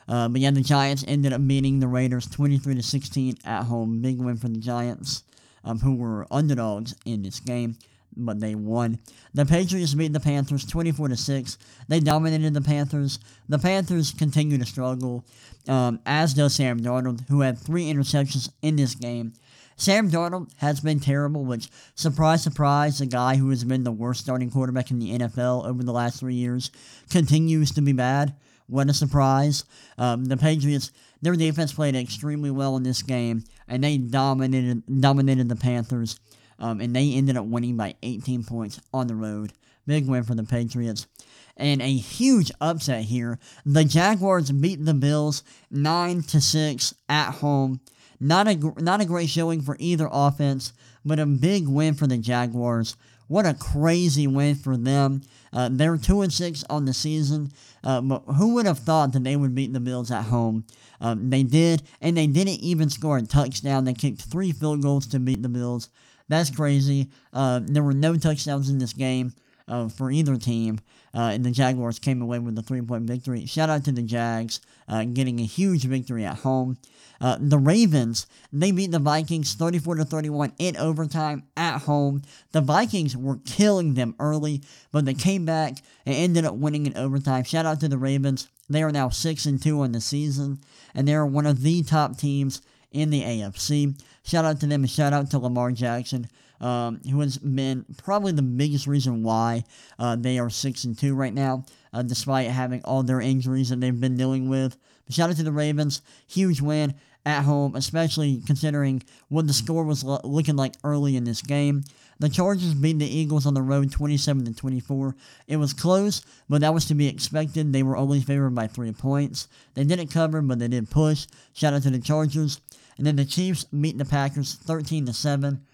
Uh, 0.08 0.27
but 0.27 0.41
yeah, 0.41 0.51
the 0.51 0.62
Giants 0.62 1.05
ended 1.08 1.34
up 1.34 1.47
beating 1.47 1.79
the 1.79 1.88
Raiders 1.88 2.25
23 2.27 2.75
to 2.75 2.84
16 2.84 3.38
at 3.45 3.63
home. 3.63 4.01
Big 4.01 4.19
win 4.19 4.38
for 4.38 4.49
the 4.49 4.60
Giants, 4.60 5.23
um, 5.63 5.79
who 5.79 5.95
were 5.95 6.25
underdogs 6.32 6.95
in 7.05 7.21
this 7.21 7.39
game, 7.39 7.77
but 8.17 8.39
they 8.39 8.55
won. 8.55 8.99
The 9.36 9.45
Patriots 9.45 9.93
beat 9.93 10.13
the 10.13 10.19
Panthers 10.19 10.65
24 10.65 11.10
to 11.10 11.17
6. 11.17 11.58
They 11.88 11.99
dominated 11.99 12.55
the 12.55 12.62
Panthers. 12.62 13.19
The 13.47 13.60
Panthers 13.60 14.12
continue 14.12 14.58
to 14.58 14.65
struggle, 14.65 15.25
um, 15.67 15.99
as 16.08 16.34
does 16.34 16.55
Sam 16.55 16.79
Darnold, 16.79 17.27
who 17.29 17.41
had 17.41 17.60
three 17.60 17.91
interceptions 17.91 18.49
in 18.63 18.75
this 18.77 18.95
game. 18.95 19.34
Sam 19.80 20.12
Darnold 20.12 20.52
has 20.58 20.82
been 20.82 21.00
terrible, 21.00 21.46
which, 21.46 21.70
surprise, 21.96 22.44
surprise, 22.44 23.00
the 23.00 23.06
guy 23.06 23.38
who 23.38 23.50
has 23.50 23.63
been 23.63 23.86
the 23.86 23.94
worst 23.94 24.20
starting 24.20 24.52
quarterback 24.52 24.92
in 24.92 25.00
the 25.00 25.18
NFL 25.18 25.65
over 25.65 25.84
the 25.84 25.94
last 25.94 26.20
three 26.20 26.34
years 26.34 26.70
continues 27.10 27.72
to 27.72 27.82
be 27.82 27.94
bad. 27.94 28.36
What 28.68 28.89
a 28.89 28.94
surprise. 28.94 29.63
Um, 29.98 30.26
the 30.26 30.36
Patriots, 30.36 30.92
their 31.22 31.38
defense 31.38 31.72
played 31.72 31.96
extremely 31.96 32.52
well 32.52 32.76
in 32.76 32.84
this 32.84 33.02
game, 33.02 33.46
and 33.70 33.82
they 33.82 33.98
dominated 33.98 34.84
dominated 35.00 35.48
the 35.48 35.56
Panthers, 35.56 36.20
um, 36.60 36.82
and 36.82 36.94
they 36.94 37.13
ended 37.13 37.38
up 37.38 37.46
winning 37.46 37.78
by 37.78 37.96
18 38.04 38.44
points 38.44 38.82
on 38.94 39.08
the 39.08 39.15
road. 39.15 39.54
Big 39.88 40.10
win 40.10 40.24
for 40.24 40.36
the 40.36 40.44
Patriots. 40.44 41.08
And 41.56 41.82
a 41.82 41.96
huge 41.96 42.52
upset 42.60 43.06
here. 43.06 43.39
The 43.65 43.86
Jaguars 43.86 44.52
beat 44.52 44.84
the 44.84 44.94
Bills 44.94 45.42
9 45.72 46.24
to 46.24 46.42
6 46.42 46.94
at 47.08 47.32
home. 47.32 47.80
Not 48.19 48.47
a, 48.47 48.55
not 48.82 49.01
a 49.01 49.05
great 49.05 49.29
showing 49.29 49.62
for 49.62 49.77
either 49.79 50.10
offense, 50.12 50.73
but 51.05 51.19
a 51.19 51.25
big 51.25 51.67
win 51.67 51.93
for 51.93 52.08
the 52.08 52.17
Jaguars. 52.17 52.95
What 53.27 53.45
a 53.45 53.53
crazy 53.53 54.27
win 54.27 54.55
for 54.55 54.75
them. 54.75 55.21
Uh, 55.53 55.69
they're 55.71 55.97
2 55.97 56.21
and 56.21 56.34
6 56.34 56.63
on 56.69 56.86
the 56.86 56.93
season. 56.93 57.51
Uh, 57.84 58.01
but 58.01 58.23
who 58.36 58.55
would 58.55 58.65
have 58.65 58.79
thought 58.79 59.13
that 59.13 59.23
they 59.23 59.36
would 59.36 59.55
beat 59.55 59.71
the 59.71 59.79
Bills 59.79 60.12
at 60.12 60.23
home? 60.23 60.65
Um, 60.99 61.29
they 61.29 61.43
did, 61.43 61.84
and 62.01 62.17
they 62.17 62.27
didn't 62.27 62.60
even 62.60 62.89
score 62.89 63.17
a 63.17 63.21
touchdown. 63.21 63.86
They 63.86 63.93
kicked 63.93 64.21
three 64.21 64.51
field 64.51 64.82
goals 64.82 65.08
to 65.08 65.19
beat 65.19 65.41
the 65.41 65.49
Bills. 65.49 65.89
That's 66.27 66.49
crazy. 66.49 67.10
Uh, 67.32 67.62
there 67.63 67.84
were 67.84 67.93
no 67.93 68.17
touchdowns 68.17 68.69
in 68.69 68.79
this 68.79 68.93
game 68.93 69.34
uh, 69.69 69.88
for 69.88 70.12
either 70.12 70.36
team, 70.36 70.79
uh, 71.13 71.32
and 71.34 71.45
the 71.45 71.51
Jaguars 71.51 71.99
came 71.99 72.21
away 72.21 72.39
with 72.39 72.58
a 72.58 72.62
three 72.62 72.82
point 72.82 73.03
victory. 73.03 73.45
Shout 73.45 73.69
out 73.69 73.86
to 73.86 73.91
the 73.91 74.01
Jags 74.01 74.60
uh, 74.88 75.05
getting 75.05 75.39
a 75.39 75.45
huge 75.45 75.84
victory 75.86 76.25
at 76.25 76.39
home. 76.39 76.77
Uh, 77.21 77.38
the 77.39 77.58
Ravens, 77.58 78.27
they 78.51 78.71
beat 78.71 78.91
the 78.91 78.99
Vikings 78.99 79.53
34 79.53 79.95
to 79.95 80.05
31 80.05 80.53
in 80.58 80.77
overtime 80.77 81.43
at 81.55 81.79
home. 81.79 82.21
The 82.51 82.62
Vikings 82.62 83.15
were 83.15 83.38
killing 83.45 83.93
them 83.93 84.15
early, 84.19 84.62
but 84.91 85.05
they 85.05 85.13
came 85.13 85.45
back 85.45 85.77
and 86.05 86.15
ended 86.15 86.45
up 86.45 86.55
winning 86.55 86.86
in 86.86 86.97
overtime. 86.97 87.43
Shout 87.43 87.65
out 87.65 87.79
to 87.82 87.88
the 87.88 87.97
Ravens. 87.97 88.47
They 88.69 88.84
are 88.84 88.91
now 88.91 89.10
6 89.10 89.45
and 89.45 89.62
2 89.62 89.82
on 89.82 89.91
the 89.91 90.01
season, 90.01 90.60
and 90.95 91.08
they 91.08 91.13
are 91.13 91.25
one 91.25 91.45
of 91.45 91.62
the 91.62 91.84
top 91.84 92.17
teams 92.17 92.62
in 92.91 93.10
the 93.10 93.21
AFC. 93.21 93.99
Shout 94.23 94.45
out 94.45 94.60
to 94.62 94.67
them 94.67 94.84
and 94.84 94.89
shout 94.89 95.13
out 95.13 95.29
to 95.32 95.39
Lamar 95.39 95.71
Jackson. 95.71 96.27
Um, 96.62 97.00
who 97.10 97.22
has 97.22 97.38
been 97.38 97.86
probably 98.04 98.34
the 98.34 98.41
biggest 98.41 98.86
reason 98.86 99.24
why 99.24 99.63
uh, 99.98 100.17
they 100.17 100.39
are 100.39 100.50
six 100.50 100.84
and 100.84 100.98
two 100.98 101.15
right 101.15 101.34
now, 101.34 101.63
uh, 101.93 102.02
despite 102.02 102.50
having 102.50 102.84
all 102.84 103.02
their 103.02 103.22
injuries 103.22 103.69
that 103.69 103.80
they've 103.80 103.98
been 103.98 104.17
dealing 104.17 104.50
with. 104.50 104.78
But 105.06 105.15
shout 105.15 105.30
out 105.30 105.38
to 105.38 105.43
the 105.43 105.54
Ravens, 105.54 106.02
huge 106.28 106.60
win 106.60 106.95
at 107.26 107.43
home, 107.43 107.76
especially 107.76 108.41
considering 108.45 109.04
what 109.28 109.48
the 109.48 109.54
score 109.54 109.84
was 109.84 110.04
lo- 110.04 110.22
looking 110.24 110.56
like 110.56 110.74
early 110.84 111.15
in 111.15 111.24
this 111.24 111.41
game. 111.41 111.84
The 112.19 112.28
Chargers 112.28 112.74
beat 112.74 113.00
the 113.00 113.06
Eagles 113.06 113.45
on 113.45 113.54
the 113.54 113.62
road 113.62 113.91
27 113.91 114.45
to 114.45 114.54
24. 114.54 115.15
It 115.48 115.58
was 115.58 115.74
close, 115.74 116.22
but 116.50 116.62
that 116.62 116.74
was 116.74 116.86
to 116.86 116.95
be 116.95 117.08
expected. 117.08 117.72
They 117.72 117.84
were 117.84 117.95
only 117.95 118.19
favored 118.19 118.56
by 118.56 118.67
three 118.67 118.91
points. 118.91 119.48
They 119.74 119.86
didn't 119.86 120.08
cover, 120.08 120.41
but 120.41 120.60
they 120.60 120.67
did 120.67 120.89
push. 120.89 121.28
Shout 121.54 121.74
out 121.74 121.84
to 121.84 121.89
the 121.89 122.00
Chargers. 122.00 122.60
And 122.98 123.08
then 123.08 123.15
the 123.15 123.24
Chiefs 123.24 123.63
beat 123.65 123.98
the 123.98 124.04
Packers 124.04 124.56
13 124.56 125.06
to 125.06 125.13
7. 125.13 125.65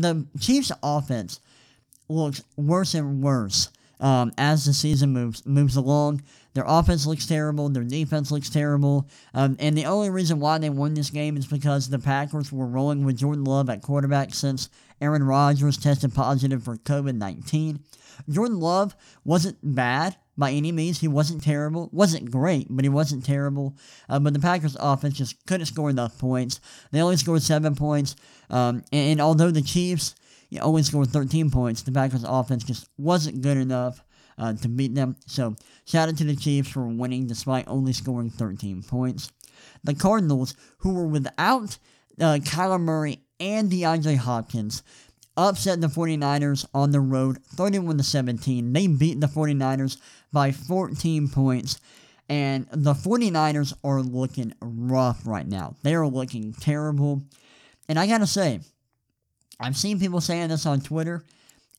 The 0.00 0.26
Chiefs 0.40 0.72
offense 0.82 1.40
looks 2.08 2.42
worse 2.56 2.94
and 2.94 3.22
worse 3.22 3.70
um, 4.00 4.32
as 4.36 4.64
the 4.64 4.72
season 4.72 5.12
moves 5.12 5.44
moves 5.46 5.76
along. 5.76 6.22
Their 6.54 6.64
offense 6.66 7.06
looks 7.06 7.26
terrible. 7.26 7.68
Their 7.68 7.84
defense 7.84 8.30
looks 8.30 8.48
terrible. 8.48 9.08
Um, 9.34 9.56
and 9.58 9.76
the 9.76 9.86
only 9.86 10.10
reason 10.10 10.38
why 10.38 10.58
they 10.58 10.70
won 10.70 10.94
this 10.94 11.10
game 11.10 11.36
is 11.36 11.46
because 11.46 11.88
the 11.88 11.98
Packers 11.98 12.52
were 12.52 12.66
rolling 12.66 13.04
with 13.04 13.18
Jordan 13.18 13.44
Love 13.44 13.68
at 13.70 13.82
quarterback 13.82 14.34
since 14.34 14.68
Aaron 15.00 15.24
Rodgers 15.24 15.78
tested 15.78 16.14
positive 16.14 16.62
for 16.62 16.76
COVID 16.76 17.16
19. 17.16 17.80
Jordan 18.28 18.60
Love 18.60 18.94
wasn't 19.24 19.58
bad 19.62 20.16
by 20.36 20.52
any 20.52 20.72
means. 20.72 21.00
He 21.00 21.08
wasn't 21.08 21.42
terrible. 21.42 21.88
Wasn't 21.92 22.30
great, 22.30 22.66
but 22.70 22.84
he 22.84 22.88
wasn't 22.88 23.24
terrible. 23.24 23.76
Uh, 24.08 24.18
but 24.18 24.32
the 24.32 24.40
Packers 24.40 24.76
offense 24.78 25.14
just 25.14 25.44
couldn't 25.46 25.66
score 25.66 25.90
enough 25.90 26.18
points. 26.18 26.60
They 26.90 27.00
only 27.00 27.16
scored 27.16 27.42
seven 27.42 27.74
points. 27.74 28.16
Um, 28.50 28.84
and, 28.92 29.12
and, 29.12 29.20
although 29.20 29.50
the 29.50 29.62
Chiefs 29.62 30.14
you 30.50 30.58
know, 30.58 30.66
only 30.66 30.82
scored 30.82 31.08
13 31.08 31.50
points, 31.50 31.82
the 31.82 31.92
Packers 31.92 32.24
offense 32.26 32.64
just 32.64 32.88
wasn't 32.98 33.42
good 33.42 33.56
enough 33.56 34.02
uh, 34.38 34.52
to 34.52 34.68
beat 34.68 34.94
them. 34.94 35.16
So 35.26 35.56
shout 35.86 36.08
out 36.08 36.16
to 36.18 36.24
the 36.24 36.36
Chiefs 36.36 36.70
for 36.70 36.86
winning 36.86 37.26
despite 37.26 37.68
only 37.68 37.92
scoring 37.92 38.30
13 38.30 38.82
points. 38.82 39.30
The 39.82 39.94
Cardinals, 39.94 40.54
who 40.78 40.94
were 40.94 41.06
without 41.06 41.78
uh, 42.20 42.38
Kyler 42.42 42.80
Murray 42.80 43.22
and 43.40 43.70
DeAndre 43.70 44.16
Hopkins, 44.16 44.82
upset 45.36 45.80
the 45.80 45.88
49ers 45.88 46.66
on 46.74 46.90
the 46.92 47.00
road 47.00 47.38
31 47.46 47.98
to 47.98 48.04
17. 48.04 48.72
They 48.72 48.86
beat 48.86 49.20
the 49.20 49.26
49ers 49.26 49.98
by 50.32 50.52
14 50.52 51.28
points. 51.28 51.80
And 52.28 52.66
the 52.72 52.94
49ers 52.94 53.74
are 53.84 54.00
looking 54.00 54.54
rough 54.60 55.26
right 55.26 55.46
now. 55.46 55.74
They 55.82 55.94
are 55.94 56.06
looking 56.06 56.54
terrible. 56.54 57.22
And 57.88 57.98
I 57.98 58.06
gotta 58.06 58.26
say, 58.26 58.60
I've 59.60 59.76
seen 59.76 60.00
people 60.00 60.20
saying 60.20 60.48
this 60.48 60.66
on 60.66 60.80
Twitter, 60.80 61.24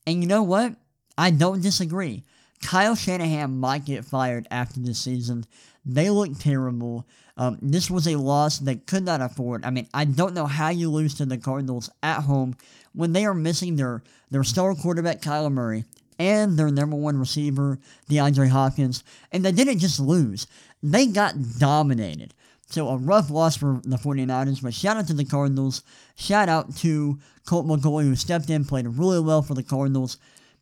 and 0.06 0.22
you 0.22 0.28
know 0.28 0.42
what? 0.42 0.74
I 1.18 1.30
don't 1.30 1.62
disagree. 1.62 2.22
Kyle 2.62 2.94
Shanahan 2.94 3.58
might 3.58 3.84
get 3.84 4.04
fired 4.04 4.46
after 4.50 4.80
this 4.80 5.00
season. 5.00 5.44
They 5.86 6.10
look 6.10 6.36
terrible. 6.38 7.06
Um, 7.36 7.58
this 7.62 7.88
was 7.88 8.08
a 8.08 8.16
loss 8.16 8.58
they 8.58 8.74
could 8.76 9.04
not 9.04 9.20
afford. 9.20 9.64
I 9.64 9.70
mean, 9.70 9.86
I 9.94 10.04
don't 10.04 10.34
know 10.34 10.46
how 10.46 10.70
you 10.70 10.90
lose 10.90 11.14
to 11.14 11.26
the 11.26 11.38
Cardinals 11.38 11.88
at 12.02 12.22
home 12.22 12.56
when 12.92 13.12
they 13.12 13.24
are 13.24 13.34
missing 13.34 13.76
their, 13.76 14.02
their 14.30 14.42
star 14.42 14.74
quarterback, 14.74 15.22
Kyler 15.22 15.52
Murray, 15.52 15.84
and 16.18 16.58
their 16.58 16.70
number 16.70 16.96
one 16.96 17.18
receiver, 17.18 17.78
DeAndre 18.10 18.48
Hopkins. 18.48 19.04
And 19.30 19.44
they 19.44 19.52
didn't 19.52 19.78
just 19.78 20.00
lose, 20.00 20.48
they 20.82 21.06
got 21.06 21.34
dominated. 21.58 22.34
So 22.68 22.88
a 22.88 22.96
rough 22.96 23.30
loss 23.30 23.56
for 23.56 23.80
the 23.84 23.96
49ers, 23.96 24.60
but 24.60 24.74
shout 24.74 24.96
out 24.96 25.06
to 25.06 25.14
the 25.14 25.24
Cardinals. 25.24 25.84
Shout 26.16 26.48
out 26.48 26.74
to 26.78 27.20
Colt 27.46 27.64
McCoy, 27.64 28.02
who 28.02 28.16
stepped 28.16 28.50
in, 28.50 28.64
played 28.64 28.88
really 28.88 29.20
well 29.20 29.40
for 29.40 29.54
the 29.54 29.62
Cardinals 29.62 30.18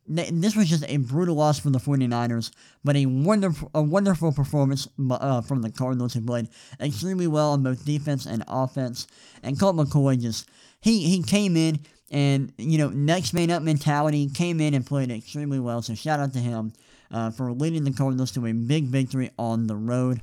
this 0.06 0.54
was 0.54 0.68
just 0.68 0.84
a 0.88 0.98
brutal 0.98 1.36
loss 1.36 1.58
for 1.58 1.70
the 1.70 1.78
49ers, 1.78 2.50
but 2.82 2.96
a 2.96 3.06
wonderful, 3.06 3.70
a 3.74 3.82
wonderful 3.82 4.32
performance 4.32 4.86
uh, 5.10 5.40
from 5.40 5.62
the 5.62 5.70
Cardinals, 5.70 6.14
who 6.14 6.20
played 6.20 6.48
extremely 6.80 7.26
well 7.26 7.52
on 7.52 7.62
both 7.62 7.84
defense 7.84 8.26
and 8.26 8.44
offense. 8.46 9.06
And 9.42 9.58
Colt 9.58 9.76
McCoy 9.76 10.20
just 10.20 10.48
he 10.80 11.08
he 11.08 11.22
came 11.22 11.56
in 11.56 11.80
and 12.10 12.52
you 12.58 12.78
know 12.78 12.90
next 12.90 13.32
man 13.32 13.50
up 13.50 13.62
mentality 13.62 14.28
came 14.28 14.60
in 14.60 14.74
and 14.74 14.86
played 14.86 15.10
extremely 15.10 15.58
well. 15.58 15.80
So 15.80 15.94
shout 15.94 16.20
out 16.20 16.32
to 16.34 16.38
him 16.38 16.72
uh, 17.10 17.30
for 17.30 17.52
leading 17.52 17.84
the 17.84 17.92
Cardinals 17.92 18.32
to 18.32 18.46
a 18.46 18.52
big 18.52 18.84
victory 18.84 19.30
on 19.38 19.66
the 19.66 19.76
road. 19.76 20.20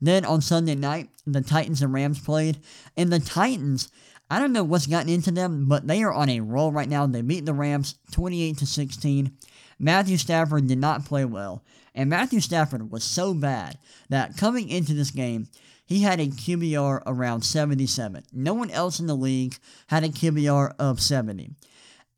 Then 0.00 0.24
on 0.24 0.40
Sunday 0.40 0.74
night, 0.74 1.08
the 1.26 1.40
Titans 1.40 1.80
and 1.80 1.92
Rams 1.92 2.18
played, 2.18 2.58
and 2.96 3.12
the 3.12 3.20
Titans 3.20 3.90
I 4.32 4.38
don't 4.38 4.54
know 4.54 4.64
what's 4.64 4.86
gotten 4.86 5.10
into 5.10 5.30
them, 5.30 5.66
but 5.68 5.86
they 5.86 6.02
are 6.02 6.10
on 6.10 6.30
a 6.30 6.40
roll 6.40 6.72
right 6.72 6.88
now. 6.88 7.06
They 7.06 7.20
beat 7.20 7.44
the 7.44 7.52
Rams 7.52 7.96
28 8.12 8.56
to 8.56 8.66
16. 8.66 9.30
Matthew 9.78 10.16
Stafford 10.16 10.66
did 10.68 10.78
not 10.78 11.04
play 11.04 11.26
well, 11.26 11.62
and 11.94 12.08
Matthew 12.08 12.40
Stafford 12.40 12.90
was 12.90 13.04
so 13.04 13.34
bad 13.34 13.76
that 14.08 14.38
coming 14.38 14.70
into 14.70 14.94
this 14.94 15.10
game, 15.10 15.48
he 15.84 16.00
had 16.00 16.18
a 16.18 16.28
QBR 16.28 17.02
around 17.04 17.42
77. 17.42 18.24
No 18.32 18.54
one 18.54 18.70
else 18.70 19.00
in 19.00 19.06
the 19.06 19.14
league 19.14 19.58
had 19.88 20.02
a 20.02 20.08
QBR 20.08 20.76
of 20.78 20.98
70. 20.98 21.50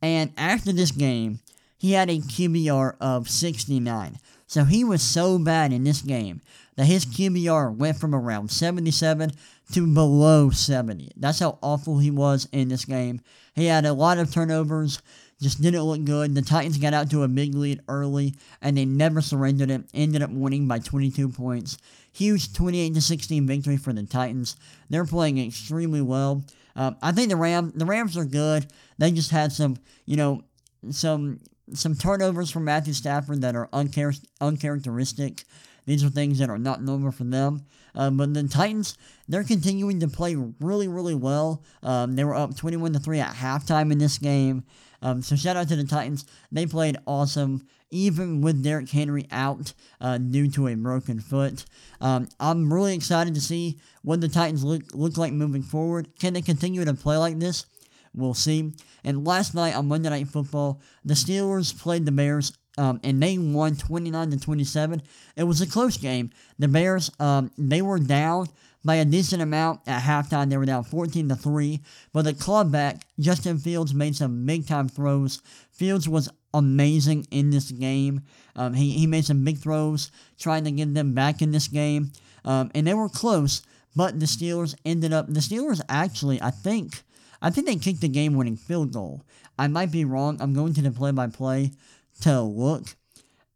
And 0.00 0.32
after 0.36 0.70
this 0.70 0.92
game, 0.92 1.40
he 1.76 1.94
had 1.94 2.10
a 2.10 2.18
QBR 2.18 2.94
of 3.00 3.28
69. 3.28 4.20
So 4.46 4.62
he 4.62 4.84
was 4.84 5.02
so 5.02 5.36
bad 5.40 5.72
in 5.72 5.82
this 5.82 6.00
game 6.00 6.42
that 6.76 6.86
his 6.86 7.06
QBR 7.06 7.74
went 7.76 7.98
from 7.98 8.14
around 8.14 8.50
77 8.50 9.32
to 9.72 9.94
below 9.94 10.50
70. 10.50 11.12
That's 11.16 11.38
how 11.38 11.58
awful 11.62 11.98
he 11.98 12.10
was 12.10 12.48
in 12.52 12.68
this 12.68 12.84
game. 12.84 13.20
He 13.54 13.66
had 13.66 13.84
a 13.84 13.92
lot 13.92 14.18
of 14.18 14.32
turnovers, 14.32 15.00
just 15.40 15.60
didn't 15.60 15.82
look 15.82 16.04
good. 16.04 16.34
The 16.34 16.42
Titans 16.42 16.78
got 16.78 16.94
out 16.94 17.10
to 17.10 17.22
a 17.22 17.28
big 17.28 17.54
lead 17.54 17.80
early, 17.88 18.34
and 18.62 18.76
they 18.76 18.84
never 18.84 19.20
surrendered 19.20 19.70
it. 19.70 19.84
Ended 19.92 20.22
up 20.22 20.30
winning 20.30 20.66
by 20.66 20.78
22 20.78 21.28
points. 21.28 21.78
Huge 22.12 22.52
28 22.52 22.94
to 22.94 23.00
16 23.00 23.46
victory 23.46 23.76
for 23.76 23.92
the 23.92 24.04
Titans. 24.04 24.56
They're 24.88 25.04
playing 25.04 25.38
extremely 25.38 26.00
well. 26.00 26.44
Um, 26.76 26.96
I 27.02 27.12
think 27.12 27.28
the 27.28 27.36
Ram 27.36 27.72
the 27.74 27.86
Rams 27.86 28.16
are 28.16 28.24
good. 28.24 28.66
They 28.98 29.10
just 29.12 29.30
had 29.30 29.52
some, 29.52 29.76
you 30.06 30.16
know, 30.16 30.42
some 30.90 31.40
some 31.72 31.94
turnovers 31.94 32.50
from 32.50 32.64
Matthew 32.64 32.92
Stafford 32.92 33.40
that 33.42 33.56
are 33.56 33.68
unchar- 33.68 34.24
uncharacteristic. 34.40 35.44
These 35.86 36.04
are 36.04 36.08
things 36.08 36.38
that 36.38 36.50
are 36.50 36.58
not 36.58 36.82
normal 36.82 37.12
for 37.12 37.24
them. 37.24 37.64
Uh, 37.94 38.10
but 38.10 38.34
the 38.34 38.48
Titans, 38.48 38.96
they're 39.28 39.44
continuing 39.44 40.00
to 40.00 40.08
play 40.08 40.36
really, 40.60 40.88
really 40.88 41.14
well. 41.14 41.62
Um, 41.82 42.16
they 42.16 42.24
were 42.24 42.34
up 42.34 42.56
21 42.56 42.92
to 42.94 42.98
3 42.98 43.20
at 43.20 43.34
halftime 43.34 43.92
in 43.92 43.98
this 43.98 44.18
game. 44.18 44.64
Um, 45.02 45.22
so 45.22 45.36
shout 45.36 45.56
out 45.56 45.68
to 45.68 45.76
the 45.76 45.84
Titans. 45.84 46.24
They 46.50 46.66
played 46.66 46.96
awesome, 47.06 47.66
even 47.90 48.40
with 48.40 48.62
Derrick 48.62 48.88
Henry 48.88 49.26
out 49.30 49.74
uh, 50.00 50.18
due 50.18 50.50
to 50.52 50.68
a 50.68 50.74
broken 50.74 51.20
foot. 51.20 51.66
Um, 52.00 52.28
I'm 52.40 52.72
really 52.72 52.94
excited 52.94 53.34
to 53.34 53.40
see 53.40 53.78
what 54.02 54.20
the 54.20 54.28
Titans 54.28 54.64
look, 54.64 54.82
look 54.94 55.18
like 55.18 55.32
moving 55.32 55.62
forward. 55.62 56.08
Can 56.18 56.32
they 56.32 56.42
continue 56.42 56.84
to 56.84 56.94
play 56.94 57.18
like 57.18 57.38
this? 57.38 57.66
We'll 58.14 58.34
see. 58.34 58.72
And 59.02 59.26
last 59.26 59.54
night 59.54 59.76
on 59.76 59.88
Monday 59.88 60.08
Night 60.08 60.28
Football, 60.28 60.80
the 61.04 61.14
Steelers 61.14 61.78
played 61.78 62.06
the 62.06 62.12
Bears 62.12 62.56
um, 62.76 63.00
and 63.04 63.22
they 63.22 63.38
won 63.38 63.76
29 63.76 64.30
to 64.30 64.38
27. 64.38 65.02
It 65.36 65.44
was 65.44 65.60
a 65.60 65.66
close 65.66 65.96
game. 65.96 66.30
The 66.58 66.68
Bears, 66.68 67.10
um, 67.20 67.50
they 67.56 67.82
were 67.82 67.98
down 67.98 68.48
by 68.84 68.96
a 68.96 69.04
decent 69.04 69.42
amount 69.42 69.80
at 69.86 70.02
halftime. 70.02 70.50
They 70.50 70.56
were 70.56 70.66
down 70.66 70.84
14 70.84 71.28
to 71.28 71.36
3. 71.36 71.80
But 72.12 72.24
the 72.24 72.34
clubback, 72.34 73.02
Justin 73.18 73.58
Fields, 73.58 73.94
made 73.94 74.16
some 74.16 74.44
big 74.44 74.66
time 74.66 74.88
throws. 74.88 75.40
Fields 75.70 76.08
was 76.08 76.28
amazing 76.52 77.26
in 77.30 77.50
this 77.50 77.70
game. 77.70 78.22
Um, 78.56 78.74
he, 78.74 78.90
he 78.92 79.06
made 79.06 79.24
some 79.24 79.44
big 79.44 79.58
throws 79.58 80.10
trying 80.38 80.64
to 80.64 80.70
get 80.70 80.92
them 80.94 81.14
back 81.14 81.42
in 81.42 81.52
this 81.52 81.68
game. 81.68 82.12
Um, 82.44 82.70
and 82.74 82.86
they 82.86 82.94
were 82.94 83.08
close, 83.08 83.62
but 83.96 84.20
the 84.20 84.26
Steelers 84.26 84.74
ended 84.84 85.12
up. 85.12 85.26
The 85.26 85.40
Steelers 85.40 85.80
actually, 85.88 86.40
I 86.42 86.50
think, 86.50 87.02
I 87.40 87.50
think 87.50 87.66
they 87.66 87.76
kicked 87.76 88.02
the 88.02 88.08
game 88.08 88.34
winning 88.34 88.56
field 88.56 88.92
goal. 88.92 89.24
I 89.58 89.68
might 89.68 89.90
be 89.90 90.04
wrong. 90.04 90.36
I'm 90.40 90.52
going 90.52 90.74
to 90.74 90.82
the 90.82 90.90
play 90.90 91.10
by 91.10 91.28
play 91.28 91.72
to 92.22 92.40
look. 92.40 92.84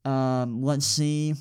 Um, 0.04 0.62
let's 0.62 0.86
see. 0.86 1.34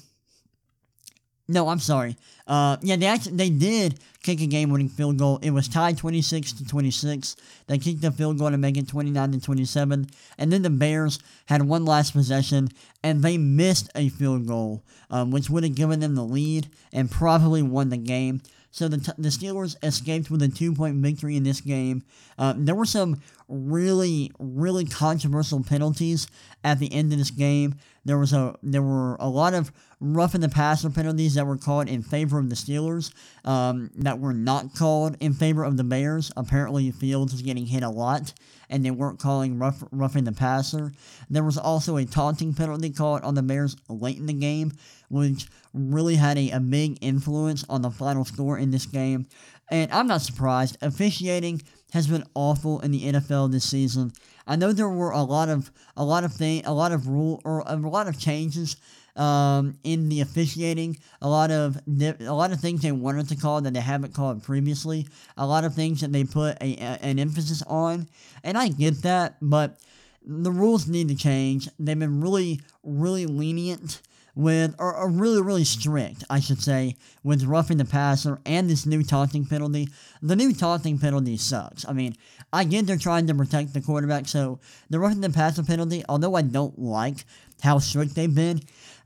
No, 1.49 1.69
I'm 1.69 1.79
sorry. 1.79 2.17
Uh, 2.45 2.75
yeah, 2.81 2.97
they 2.97 3.05
actually 3.05 3.37
they 3.37 3.49
did 3.49 3.99
kick 4.21 4.41
a 4.41 4.47
game-winning 4.47 4.89
field 4.89 5.17
goal. 5.17 5.39
It 5.41 5.51
was 5.51 5.69
tied 5.69 5.97
26 5.97 6.51
to 6.53 6.65
26. 6.65 7.37
They 7.67 7.77
kicked 7.77 8.01
the 8.01 8.11
field 8.11 8.37
goal 8.37 8.51
to 8.51 8.57
make 8.57 8.75
it 8.75 8.87
29 8.87 9.31
to 9.31 9.39
27, 9.39 10.07
and 10.37 10.51
then 10.51 10.61
the 10.61 10.69
Bears 10.69 11.19
had 11.45 11.61
one 11.61 11.85
last 11.85 12.11
possession 12.11 12.67
and 13.03 13.21
they 13.21 13.37
missed 13.37 13.89
a 13.95 14.09
field 14.09 14.47
goal, 14.47 14.83
um, 15.09 15.31
which 15.31 15.49
would 15.49 15.63
have 15.63 15.75
given 15.75 16.01
them 16.01 16.15
the 16.15 16.23
lead 16.23 16.67
and 16.91 17.09
probably 17.09 17.61
won 17.61 17.89
the 17.89 17.97
game. 17.97 18.41
So 18.77 18.87
the, 18.87 18.97
the 19.17 19.29
Steelers 19.29 19.75
escaped 19.81 20.29
with 20.29 20.43
a 20.43 20.47
two 20.47 20.71
point 20.71 20.97
victory 20.97 21.35
in 21.35 21.41
this 21.41 21.61
game. 21.61 22.03
Uh, 22.37 22.53
there 22.55 22.75
were 22.75 22.85
some 22.85 23.19
really, 23.47 24.31
really 24.37 24.85
controversial 24.85 25.63
penalties 25.63 26.27
at 26.63 26.77
the 26.77 26.93
end 26.93 27.11
of 27.11 27.17
this 27.17 27.31
game. 27.31 27.73
There 28.05 28.19
was 28.19 28.33
a 28.33 28.55
there 28.61 28.83
were 28.83 29.15
a 29.15 29.27
lot 29.27 29.55
of 29.55 29.71
roughing 29.99 30.41
the 30.41 30.49
passer 30.49 30.91
penalties 30.91 31.33
that 31.33 31.47
were 31.47 31.57
called 31.57 31.89
in 31.89 32.03
favor 32.03 32.37
of 32.37 32.49
the 32.49 32.55
Steelers 32.55 33.11
um, 33.45 33.89
that 33.95 34.19
were 34.19 34.33
not 34.33 34.75
called 34.75 35.17
in 35.21 35.33
favor 35.33 35.63
of 35.63 35.75
the 35.75 35.83
Bears. 35.83 36.31
Apparently, 36.37 36.91
Fields 36.91 37.33
was 37.33 37.41
getting 37.41 37.65
hit 37.65 37.81
a 37.81 37.89
lot, 37.89 38.31
and 38.69 38.85
they 38.85 38.91
weren't 38.91 39.19
calling 39.19 39.57
rough, 39.57 39.83
roughing 39.91 40.23
the 40.23 40.31
passer. 40.31 40.93
There 41.29 41.43
was 41.43 41.57
also 41.57 41.97
a 41.97 42.05
taunting 42.05 42.53
penalty 42.53 42.91
called 42.91 43.23
on 43.23 43.33
the 43.33 43.41
Bears 43.41 43.75
late 43.89 44.17
in 44.17 44.27
the 44.27 44.33
game, 44.33 44.71
which 45.09 45.47
really 45.73 46.15
had 46.15 46.37
a, 46.37 46.51
a 46.51 46.59
big 46.59 46.97
influence 47.01 47.63
on 47.69 47.81
the 47.81 47.91
final 47.91 48.25
score 48.25 48.57
in 48.57 48.71
this 48.71 48.85
game. 48.85 49.27
And 49.69 49.91
I'm 49.91 50.07
not 50.07 50.21
surprised. 50.21 50.77
Officiating 50.81 51.61
has 51.91 52.07
been 52.07 52.23
awful 52.33 52.79
in 52.81 52.91
the 52.91 53.03
NFL 53.03 53.51
this 53.51 53.69
season. 53.69 54.13
I 54.45 54.55
know 54.55 54.71
there 54.71 54.89
were 54.89 55.11
a 55.11 55.23
lot 55.23 55.49
of 55.49 55.71
a 55.95 56.05
lot 56.05 56.23
of 56.23 56.33
thing, 56.33 56.65
a 56.65 56.73
lot 56.73 56.91
of 56.91 57.07
rule 57.07 57.41
or 57.43 57.63
a 57.65 57.75
lot 57.75 58.07
of 58.07 58.17
changes 58.17 58.77
um, 59.17 59.77
in 59.83 60.07
the 60.09 60.21
officiating. 60.21 60.97
A 61.21 61.27
lot 61.27 61.51
of 61.51 61.77
a 61.87 62.33
lot 62.33 62.51
of 62.51 62.59
things 62.59 62.81
they 62.81 62.91
wanted 62.93 63.27
to 63.29 63.35
call 63.35 63.61
that 63.61 63.73
they 63.73 63.81
haven't 63.81 64.13
called 64.13 64.43
previously. 64.43 65.07
A 65.35 65.45
lot 65.45 65.65
of 65.65 65.73
things 65.73 66.01
that 66.01 66.13
they 66.13 66.23
put 66.23 66.55
a, 66.61 66.75
a, 66.77 66.99
an 67.01 67.19
emphasis 67.19 67.61
on, 67.63 68.07
and 68.43 68.57
I 68.57 68.69
get 68.69 69.01
that, 69.01 69.35
but 69.41 69.79
the 70.25 70.51
rules 70.51 70.87
need 70.87 71.07
to 71.09 71.15
change. 71.15 71.69
They've 71.79 71.97
been 71.97 72.21
really, 72.21 72.61
really 72.83 73.25
lenient 73.25 74.01
with, 74.37 74.75
or, 74.77 75.09
really, 75.09 75.41
really 75.41 75.63
strict, 75.63 76.23
I 76.29 76.39
should 76.39 76.61
say, 76.61 76.95
with 77.23 77.43
roughing 77.43 77.77
the 77.77 77.85
passer 77.85 78.39
and 78.45 78.69
this 78.69 78.85
new 78.85 79.01
taunting 79.01 79.45
penalty. 79.45 79.89
The 80.21 80.35
new 80.35 80.53
taunting 80.53 80.99
penalty 80.99 81.37
sucks. 81.37 81.87
I 81.87 81.93
mean, 81.93 82.15
I 82.53 82.63
get 82.63 82.85
they're 82.85 82.97
trying 82.97 83.25
to 83.27 83.33
protect 83.33 83.73
the 83.73 83.81
quarterback, 83.81 84.27
so 84.27 84.59
the 84.91 84.99
roughing 84.99 85.21
the 85.21 85.31
passer 85.31 85.63
penalty, 85.63 86.03
although 86.07 86.35
I 86.35 86.43
don't 86.43 86.77
like 86.77 87.25
how 87.63 87.79
strict 87.79 88.13
they've 88.13 88.33
been, 88.33 88.61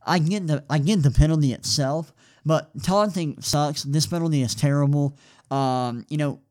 I 0.06 0.20
get 0.20 0.48
the 0.48 0.65
I 0.70 0.80
get 0.80 1.02
the 1.02 1.12
penalty 1.12 1.54
itself. 1.54 2.12
But 2.46 2.72
taunting 2.84 3.39
sucks. 3.39 3.84
This 3.84 4.08
penalty 4.08 4.41
is 4.41 4.54
terrible. 4.54 5.17
Um, 5.50 6.06
you 6.10 6.17
know, 6.17 6.41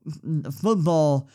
football 0.61 1.29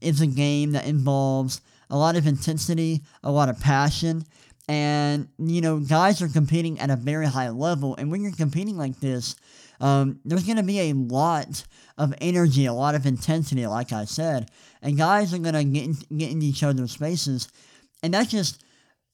is 0.00 0.20
a 0.20 0.26
game 0.26 0.72
that 0.72 0.86
involves 0.86 1.62
a 1.90 1.96
lot 1.96 2.16
of 2.16 2.26
intensity, 2.26 3.02
a 3.22 3.30
lot 3.30 3.48
of 3.48 3.58
passion, 3.60 4.24
and, 4.72 5.28
you 5.36 5.60
know, 5.60 5.80
guys 5.80 6.22
are 6.22 6.28
competing 6.28 6.80
at 6.80 6.88
a 6.88 6.96
very 6.96 7.26
high 7.26 7.50
level. 7.50 7.94
And 7.96 8.10
when 8.10 8.22
you're 8.22 8.32
competing 8.32 8.78
like 8.78 8.98
this, 9.00 9.36
um, 9.80 10.18
there's 10.24 10.46
going 10.46 10.56
to 10.56 10.62
be 10.62 10.80
a 10.88 10.94
lot 10.94 11.62
of 11.98 12.14
energy, 12.22 12.64
a 12.64 12.72
lot 12.72 12.94
of 12.94 13.04
intensity, 13.04 13.66
like 13.66 13.92
I 13.92 14.06
said. 14.06 14.50
And 14.80 14.96
guys 14.96 15.34
are 15.34 15.38
going 15.38 15.54
to 15.54 15.64
get, 15.64 15.84
in, 15.84 16.16
get 16.16 16.30
into 16.30 16.46
each 16.46 16.62
other's 16.62 16.94
faces. 16.94 17.48
And 18.02 18.14
that's 18.14 18.30
just. 18.30 18.64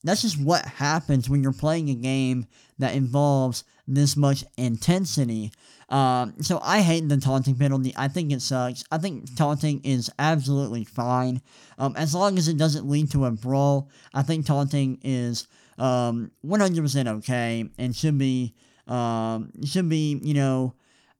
That's 0.01 0.21
just 0.21 0.41
what 0.41 0.63
happens 0.65 1.29
when 1.29 1.43
you're 1.43 1.51
playing 1.51 1.89
a 1.89 1.93
game 1.93 2.47
that 2.77 2.95
involves 2.95 3.65
this 3.85 4.15
much 4.15 4.45
intensity. 4.57 5.51
Um, 5.89 6.35
so 6.41 6.59
I 6.61 6.81
hate 6.81 7.09
the 7.09 7.17
taunting 7.17 7.55
penalty. 7.55 7.93
I 7.97 8.07
think 8.07 8.31
it 8.31 8.41
sucks. 8.41 8.83
I 8.91 8.99
think 8.99 9.35
taunting 9.35 9.81
is 9.83 10.09
absolutely 10.19 10.83
fine. 10.83 11.41
Um, 11.77 11.95
as 11.97 12.13
long 12.13 12.37
as 12.37 12.47
it 12.47 12.57
doesn't 12.57 12.87
lead 12.87 13.11
to 13.11 13.25
a 13.25 13.31
brawl, 13.31 13.89
I 14.13 14.21
think 14.21 14.45
taunting 14.45 14.99
is 15.03 15.47
um, 15.79 16.31
100% 16.45 17.17
okay 17.17 17.67
and 17.77 17.95
should 17.95 18.17
be, 18.17 18.53
um, 18.87 19.51
should 19.65 19.89
be, 19.89 20.19
you 20.23 20.35
know, 20.35 20.75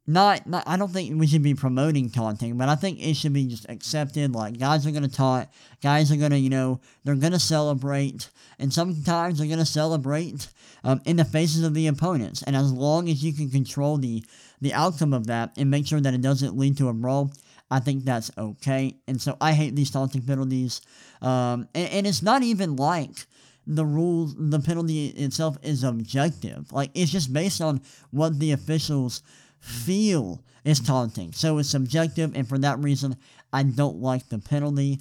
not, 0.05 0.47
not, 0.47 0.63
I 0.65 0.75
don't 0.75 0.91
think 0.91 1.19
we 1.19 1.27
should 1.27 1.43
be 1.43 1.53
promoting 1.53 2.09
taunting, 2.09 2.57
but 2.57 2.67
I 2.67 2.75
think 2.75 2.99
it 2.99 3.15
should 3.15 3.33
be 3.33 3.45
just 3.45 3.69
accepted. 3.69 4.33
Like, 4.33 4.57
guys 4.57 4.85
are 4.87 4.91
to 4.91 5.07
taunt, 5.07 5.49
guys 5.83 6.11
are 6.11 6.29
to, 6.29 6.37
you 6.37 6.49
know, 6.49 6.81
they're 7.03 7.15
to 7.15 7.39
celebrate, 7.39 8.29
and 8.57 8.73
sometimes 8.73 9.37
they're 9.37 9.55
to 9.55 9.65
celebrate 9.65 10.47
um, 10.83 10.99
in 11.05 11.17
the 11.17 11.25
faces 11.25 11.63
of 11.63 11.75
the 11.75 11.85
opponents. 11.85 12.41
And 12.41 12.55
as 12.55 12.73
long 12.73 13.07
as 13.07 13.23
you 13.23 13.33
can 13.33 13.51
control 13.51 13.97
the 13.97 14.23
the 14.61 14.73
outcome 14.73 15.13
of 15.13 15.27
that 15.27 15.51
and 15.57 15.69
make 15.69 15.87
sure 15.87 16.01
that 16.01 16.13
it 16.13 16.21
doesn't 16.21 16.57
lead 16.57 16.77
to 16.77 16.89
a 16.89 16.93
brawl, 16.93 17.31
I 17.71 17.79
think 17.79 18.03
that's 18.03 18.31
okay. 18.37 18.95
And 19.07 19.21
so 19.21 19.37
I 19.39 19.53
hate 19.53 19.75
these 19.75 19.91
taunting 19.91 20.21
penalties. 20.21 20.81
Um, 21.21 21.67
and, 21.75 21.89
and 21.89 22.07
it's 22.07 22.23
not 22.23 22.43
even 22.43 22.75
like 22.75 23.25
the 23.67 23.85
rules, 23.85 24.35
the 24.37 24.59
penalty 24.59 25.07
itself 25.07 25.57
is 25.61 25.83
objective. 25.83 26.71
Like, 26.71 26.89
it's 26.95 27.11
just 27.11 27.31
based 27.31 27.61
on 27.61 27.81
what 28.09 28.39
the 28.39 28.51
officials 28.51 29.21
feel 29.59 30.43
is 30.63 30.79
taunting. 30.79 31.31
So 31.33 31.59
it's 31.59 31.69
subjective, 31.69 32.35
and 32.35 32.47
for 32.47 32.57
that 32.59 32.79
reason, 32.79 33.15
I 33.53 33.63
don't 33.63 34.01
like 34.01 34.27
the 34.29 34.39
penalty. 34.39 34.99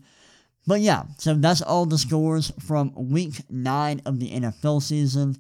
But 0.67 0.81
yeah, 0.81 1.05
so 1.17 1.35
that's 1.35 1.63
all 1.63 1.87
the 1.87 1.97
scores 1.97 2.53
from 2.61 2.93
week 2.95 3.43
nine 3.49 4.03
of 4.05 4.21
the 4.21 4.31
NFL 4.31 4.83
season. 4.83 5.37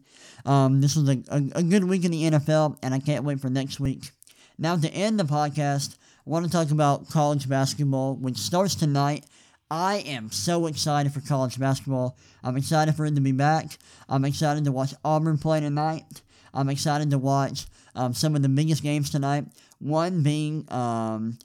Um, 0.46 0.80
this 0.80 0.96
was 0.96 1.08
a, 1.08 1.22
a, 1.28 1.42
a 1.56 1.62
good 1.62 1.84
week 1.84 2.04
in 2.04 2.10
the 2.10 2.30
NFL, 2.30 2.78
and 2.82 2.94
I 2.94 2.98
can't 2.98 3.24
wait 3.24 3.40
for 3.40 3.50
next 3.50 3.78
week. 3.78 4.10
Now, 4.58 4.76
to 4.76 4.88
end 4.90 5.20
the 5.20 5.24
podcast, 5.24 5.96
I 6.26 6.30
want 6.30 6.46
to 6.46 6.50
talk 6.50 6.70
about 6.70 7.08
college 7.10 7.48
basketball, 7.48 8.16
which 8.16 8.38
starts 8.38 8.74
tonight. 8.74 9.24
I 9.70 9.96
am 10.06 10.30
so 10.30 10.66
excited 10.66 11.12
for 11.12 11.20
college 11.20 11.58
basketball. 11.58 12.16
I'm 12.42 12.56
excited 12.56 12.94
for 12.94 13.04
it 13.04 13.14
to 13.14 13.20
be 13.20 13.32
back. 13.32 13.78
I'm 14.08 14.24
excited 14.24 14.64
to 14.64 14.72
watch 14.72 14.94
Auburn 15.04 15.38
play 15.38 15.60
tonight. 15.60 16.22
I'm 16.54 16.70
excited 16.70 17.10
to 17.10 17.18
watch 17.18 17.66
um, 17.94 18.14
some 18.14 18.34
of 18.34 18.42
the 18.42 18.48
biggest 18.48 18.82
games 18.82 19.10
tonight. 19.10 19.44
One 19.78 20.22
being, 20.22 20.66
um, 20.72 21.38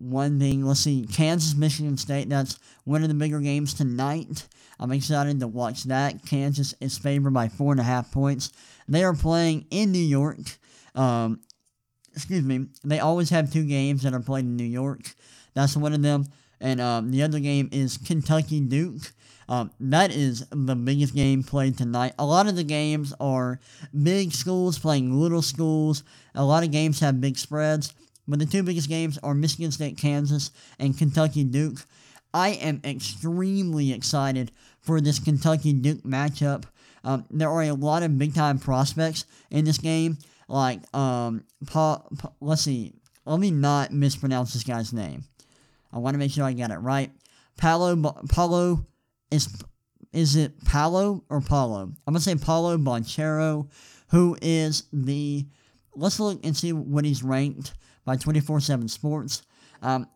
one 0.00 0.38
being, 0.38 0.64
let's 0.64 0.80
see, 0.80 1.06
Kansas, 1.06 1.54
Michigan 1.54 1.96
State. 1.96 2.28
That's 2.28 2.58
one 2.84 3.02
of 3.02 3.08
the 3.08 3.14
bigger 3.14 3.40
games 3.40 3.74
tonight. 3.74 4.46
I'm 4.80 4.92
excited 4.92 5.40
to 5.40 5.48
watch 5.48 5.84
that. 5.84 6.24
Kansas 6.24 6.74
is 6.80 6.98
favored 6.98 7.34
by 7.34 7.48
four 7.48 7.72
and 7.72 7.80
a 7.80 7.84
half 7.84 8.12
points. 8.12 8.52
They 8.86 9.04
are 9.04 9.14
playing 9.14 9.66
in 9.70 9.92
New 9.92 9.98
York. 9.98 10.38
Um, 10.94 11.40
excuse 12.14 12.44
me. 12.44 12.66
They 12.84 13.00
always 13.00 13.30
have 13.30 13.52
two 13.52 13.64
games 13.64 14.02
that 14.02 14.14
are 14.14 14.20
played 14.20 14.44
in 14.44 14.56
New 14.56 14.64
York. 14.64 15.14
That's 15.54 15.76
one 15.76 15.92
of 15.92 16.02
them. 16.02 16.26
And 16.60 16.80
um, 16.80 17.10
the 17.10 17.22
other 17.22 17.40
game 17.40 17.68
is 17.72 17.98
Kentucky 17.98 18.60
Duke. 18.60 19.12
Um, 19.48 19.70
that 19.80 20.10
is 20.14 20.46
the 20.50 20.76
biggest 20.76 21.14
game 21.14 21.42
played 21.42 21.78
tonight. 21.78 22.12
A 22.18 22.26
lot 22.26 22.48
of 22.48 22.56
the 22.56 22.64
games 22.64 23.14
are 23.18 23.60
big 24.02 24.32
schools 24.32 24.78
playing 24.78 25.18
little 25.18 25.40
schools. 25.40 26.04
A 26.34 26.44
lot 26.44 26.64
of 26.64 26.70
games 26.70 27.00
have 27.00 27.20
big 27.20 27.38
spreads. 27.38 27.94
But 28.28 28.38
the 28.38 28.46
two 28.46 28.62
biggest 28.62 28.88
games 28.88 29.18
are 29.22 29.34
Michigan 29.34 29.72
State, 29.72 29.96
Kansas, 29.96 30.50
and 30.78 30.96
Kentucky 30.96 31.44
Duke. 31.44 31.78
I 32.34 32.50
am 32.50 32.80
extremely 32.84 33.92
excited 33.92 34.52
for 34.80 35.00
this 35.00 35.18
Kentucky 35.18 35.72
Duke 35.72 36.02
matchup. 36.02 36.64
Um, 37.04 37.24
there 37.30 37.50
are 37.50 37.62
a 37.62 37.72
lot 37.72 38.02
of 38.02 38.18
big 38.18 38.34
time 38.34 38.58
prospects 38.58 39.24
in 39.50 39.64
this 39.64 39.78
game. 39.78 40.18
Like, 40.46 40.80
um, 40.94 41.44
let's 42.40 42.62
see, 42.62 42.92
let 43.24 43.40
me 43.40 43.50
not 43.50 43.92
mispronounce 43.92 44.52
this 44.52 44.64
guy's 44.64 44.92
name. 44.92 45.24
I 45.92 45.98
want 45.98 46.14
to 46.14 46.18
make 46.18 46.30
sure 46.30 46.44
I 46.44 46.52
got 46.52 46.70
it 46.70 46.78
right. 46.78 47.10
Paulo, 47.56 47.96
Paulo 48.28 48.86
is 49.30 49.48
is 50.12 50.36
it 50.36 50.64
Paulo 50.64 51.24
or 51.28 51.40
Paulo? 51.40 51.82
I'm 51.82 52.14
gonna 52.14 52.20
say 52.20 52.34
Paolo 52.34 52.76
Banchero, 52.78 53.68
who 54.10 54.36
is 54.40 54.84
the. 54.92 55.46
Let's 55.98 56.20
look 56.20 56.44
and 56.44 56.56
see 56.56 56.72
what 56.72 57.04
he's 57.04 57.22
ranked 57.22 57.74
by 58.04 58.16
24/7 58.16 58.88
Sports. 58.88 59.42
Um, 59.82 60.08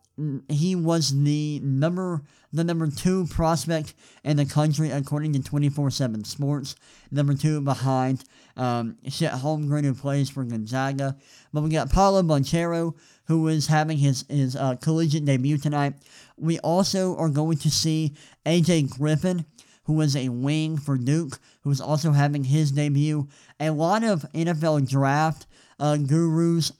he 0.47 0.75
was 0.75 1.09
the 1.23 1.59
number 1.63 2.21
the 2.51 2.63
number 2.63 2.87
two 2.87 3.25
prospect 3.27 3.95
in 4.23 4.37
the 4.37 4.45
country 4.45 4.91
according 4.91 5.33
to 5.33 5.39
24/7 5.39 6.25
Sports. 6.25 6.75
Number 7.11 7.33
two 7.33 7.61
behind 7.61 8.23
um, 8.55 8.97
Chet 9.09 9.33
Holmgren 9.33 9.83
who 9.83 9.93
plays 9.93 10.29
for 10.29 10.43
Gonzaga. 10.43 11.17
But 11.51 11.63
we 11.63 11.69
got 11.69 11.91
Paolo 11.91 12.21
Banchero 12.21 12.93
who 13.25 13.47
is 13.47 13.67
having 13.67 13.97
his 13.97 14.25
his 14.29 14.55
uh, 14.55 14.75
collegiate 14.75 15.25
debut 15.25 15.57
tonight. 15.57 15.95
We 16.37 16.59
also 16.59 17.15
are 17.17 17.29
going 17.29 17.57
to 17.57 17.71
see 17.71 18.13
AJ 18.45 18.91
Griffin 18.97 19.45
who 19.85 19.93
was 19.93 20.15
a 20.15 20.29
wing 20.29 20.77
for 20.77 20.97
Duke, 20.97 21.39
who 21.61 21.71
is 21.71 21.81
also 21.81 22.11
having 22.11 22.45
his 22.45 22.71
debut. 22.71 23.27
A 23.59 23.71
lot 23.71 24.03
of 24.03 24.25
NFL 24.33 24.87
draft 24.87 25.45
uh, 25.83 25.97
gurus 25.97 26.71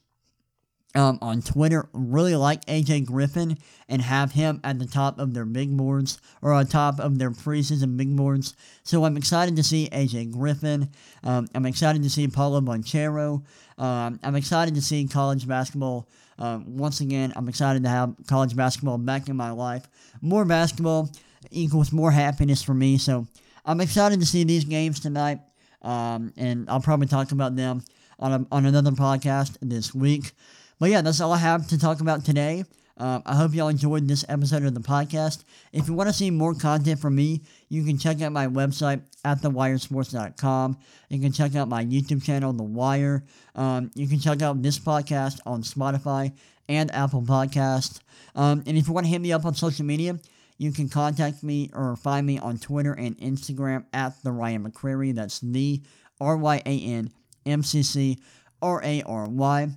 um, 0.96 1.20
on 1.22 1.42
Twitter 1.42 1.90
really 1.92 2.36
like 2.36 2.64
AJ 2.66 3.06
Griffin 3.06 3.58
and 3.90 4.02
have 4.02 4.32
him 4.32 4.62
at 4.64 4.80
the 4.80 4.86
top 4.86 5.20
of 5.20 5.34
their 5.34 5.46
big 5.46 5.76
boards 5.76 6.22
or 6.42 6.54
on 6.54 6.68
top 6.68 7.00
of 7.00 7.20
their 7.20 7.32
preseason 7.32 7.98
big 7.98 8.16
boards. 8.16 8.56
So 8.84 9.04
I'm 9.04 9.18
excited 9.18 9.58
to 9.58 9.64
see 9.64 9.90
AJ 9.92 10.32
Griffin. 10.32 10.90
Um, 11.24 11.48
I'm 11.54 11.66
excited 11.66 12.02
to 12.04 12.10
see 12.10 12.28
Paolo 12.30 12.62
Banchero. 12.62 13.44
Um, 13.78 14.20
I'm 14.24 14.36
excited 14.36 14.74
to 14.76 14.82
see 14.82 15.06
college 15.06 15.48
basketball. 15.48 16.08
Um, 16.40 16.78
once 16.78 17.02
again, 17.02 17.34
I'm 17.36 17.50
excited 17.50 17.84
to 17.84 17.90
have 17.90 18.16
college 18.28 18.56
basketball 18.56 19.00
back 19.00 19.28
in 19.28 19.36
my 19.36 19.52
life. 19.52 19.86
More 20.22 20.46
basketball 20.46 21.10
equals 21.52 21.92
more 21.92 22.12
happiness 22.12 22.64
for 22.64 22.74
me. 22.74 22.98
So 22.98 23.28
I'm 23.66 23.82
excited 23.82 24.22
to 24.22 24.26
see 24.26 24.46
these 24.46 24.64
games 24.64 25.02
tonight. 25.02 25.40
Um, 25.82 26.32
and 26.38 26.70
I'll 26.70 26.80
probably 26.80 27.08
talk 27.08 27.34
about 27.34 27.58
them 27.58 27.84
on, 28.20 28.32
a, 28.34 28.48
on 28.52 28.66
another 28.66 28.92
podcast 28.92 29.58
this 29.62 29.94
week. 29.94 30.32
But 30.80 30.90
yeah, 30.90 31.02
that's 31.02 31.22
all 31.22 31.34
I 31.34 31.38
have 31.38 31.68
to 31.68 31.78
talk 31.80 32.02
about 32.02 32.26
today. 32.26 32.66
Um, 32.98 33.24
I 33.26 33.36
hope 33.36 33.56
y'all 33.56 33.70
enjoyed 33.70 34.08
this 34.08 34.24
episode 34.30 34.64
of 34.64 34.74
the 34.76 34.80
podcast. 34.80 35.44
If 35.72 35.88
you 35.88 35.94
want 35.94 36.10
to 36.10 36.14
see 36.14 36.30
more 36.30 36.54
content 36.54 37.00
from 37.00 37.16
me, 37.16 37.42
you 37.70 37.84
can 37.84 37.98
check 37.98 38.22
out 38.22 38.32
my 38.32 38.48
website 38.48 39.02
at 39.26 39.42
thewiresports.com. 39.42 40.78
You 41.10 41.20
can 41.20 41.32
check 41.32 41.56
out 41.56 41.68
my 41.68 41.84
YouTube 41.84 42.24
channel, 42.24 42.54
The 42.54 42.64
Wire. 42.64 43.24
Um, 43.56 43.90
you 43.96 44.08
can 44.08 44.20
check 44.20 44.42
out 44.42 44.62
this 44.62 44.78
podcast 44.78 45.40
on 45.46 45.64
Spotify 45.64 46.34
and 46.70 46.94
Apple 46.94 47.24
Podcast. 47.24 48.02
Um, 48.36 48.64
and 48.68 48.78
if 48.78 48.88
you 48.88 48.94
want 48.94 49.08
to 49.08 49.12
hit 49.12 49.22
me 49.22 49.34
up 49.34 49.46
on 49.46 49.56
social 49.56 49.86
media, 49.86 50.20
you 50.58 50.72
can 50.72 50.88
contact 50.88 51.44
me 51.44 51.72
or 51.74 51.96
find 51.96 52.28
me 52.28 52.38
on 52.38 52.60
Twitter 52.60 52.94
and 52.94 53.18
Instagram 53.18 53.86
at 53.92 54.22
the 54.24 54.32
Ryan 54.32 54.70
McCrary. 54.70 55.16
That's 55.16 55.40
the 55.40 55.82
R 56.22 56.38
Y 56.38 56.62
A 56.66 56.80
N 56.80 57.12
M 57.46 57.64
C 57.64 57.84
C 57.84 58.18
R 58.62 58.82
A 58.84 59.02
R 59.04 59.28
Y. 59.28 59.70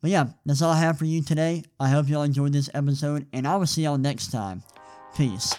But 0.00 0.10
yeah, 0.10 0.26
that's 0.46 0.62
all 0.62 0.72
I 0.72 0.78
have 0.78 0.98
for 0.98 1.04
you 1.04 1.22
today. 1.22 1.62
I 1.78 1.88
hope 1.88 2.08
y'all 2.08 2.22
enjoyed 2.22 2.52
this 2.52 2.70
episode, 2.72 3.26
and 3.32 3.46
I 3.46 3.56
will 3.56 3.66
see 3.66 3.82
y'all 3.82 3.98
next 3.98 4.32
time. 4.32 4.62
Peace. 5.14 5.54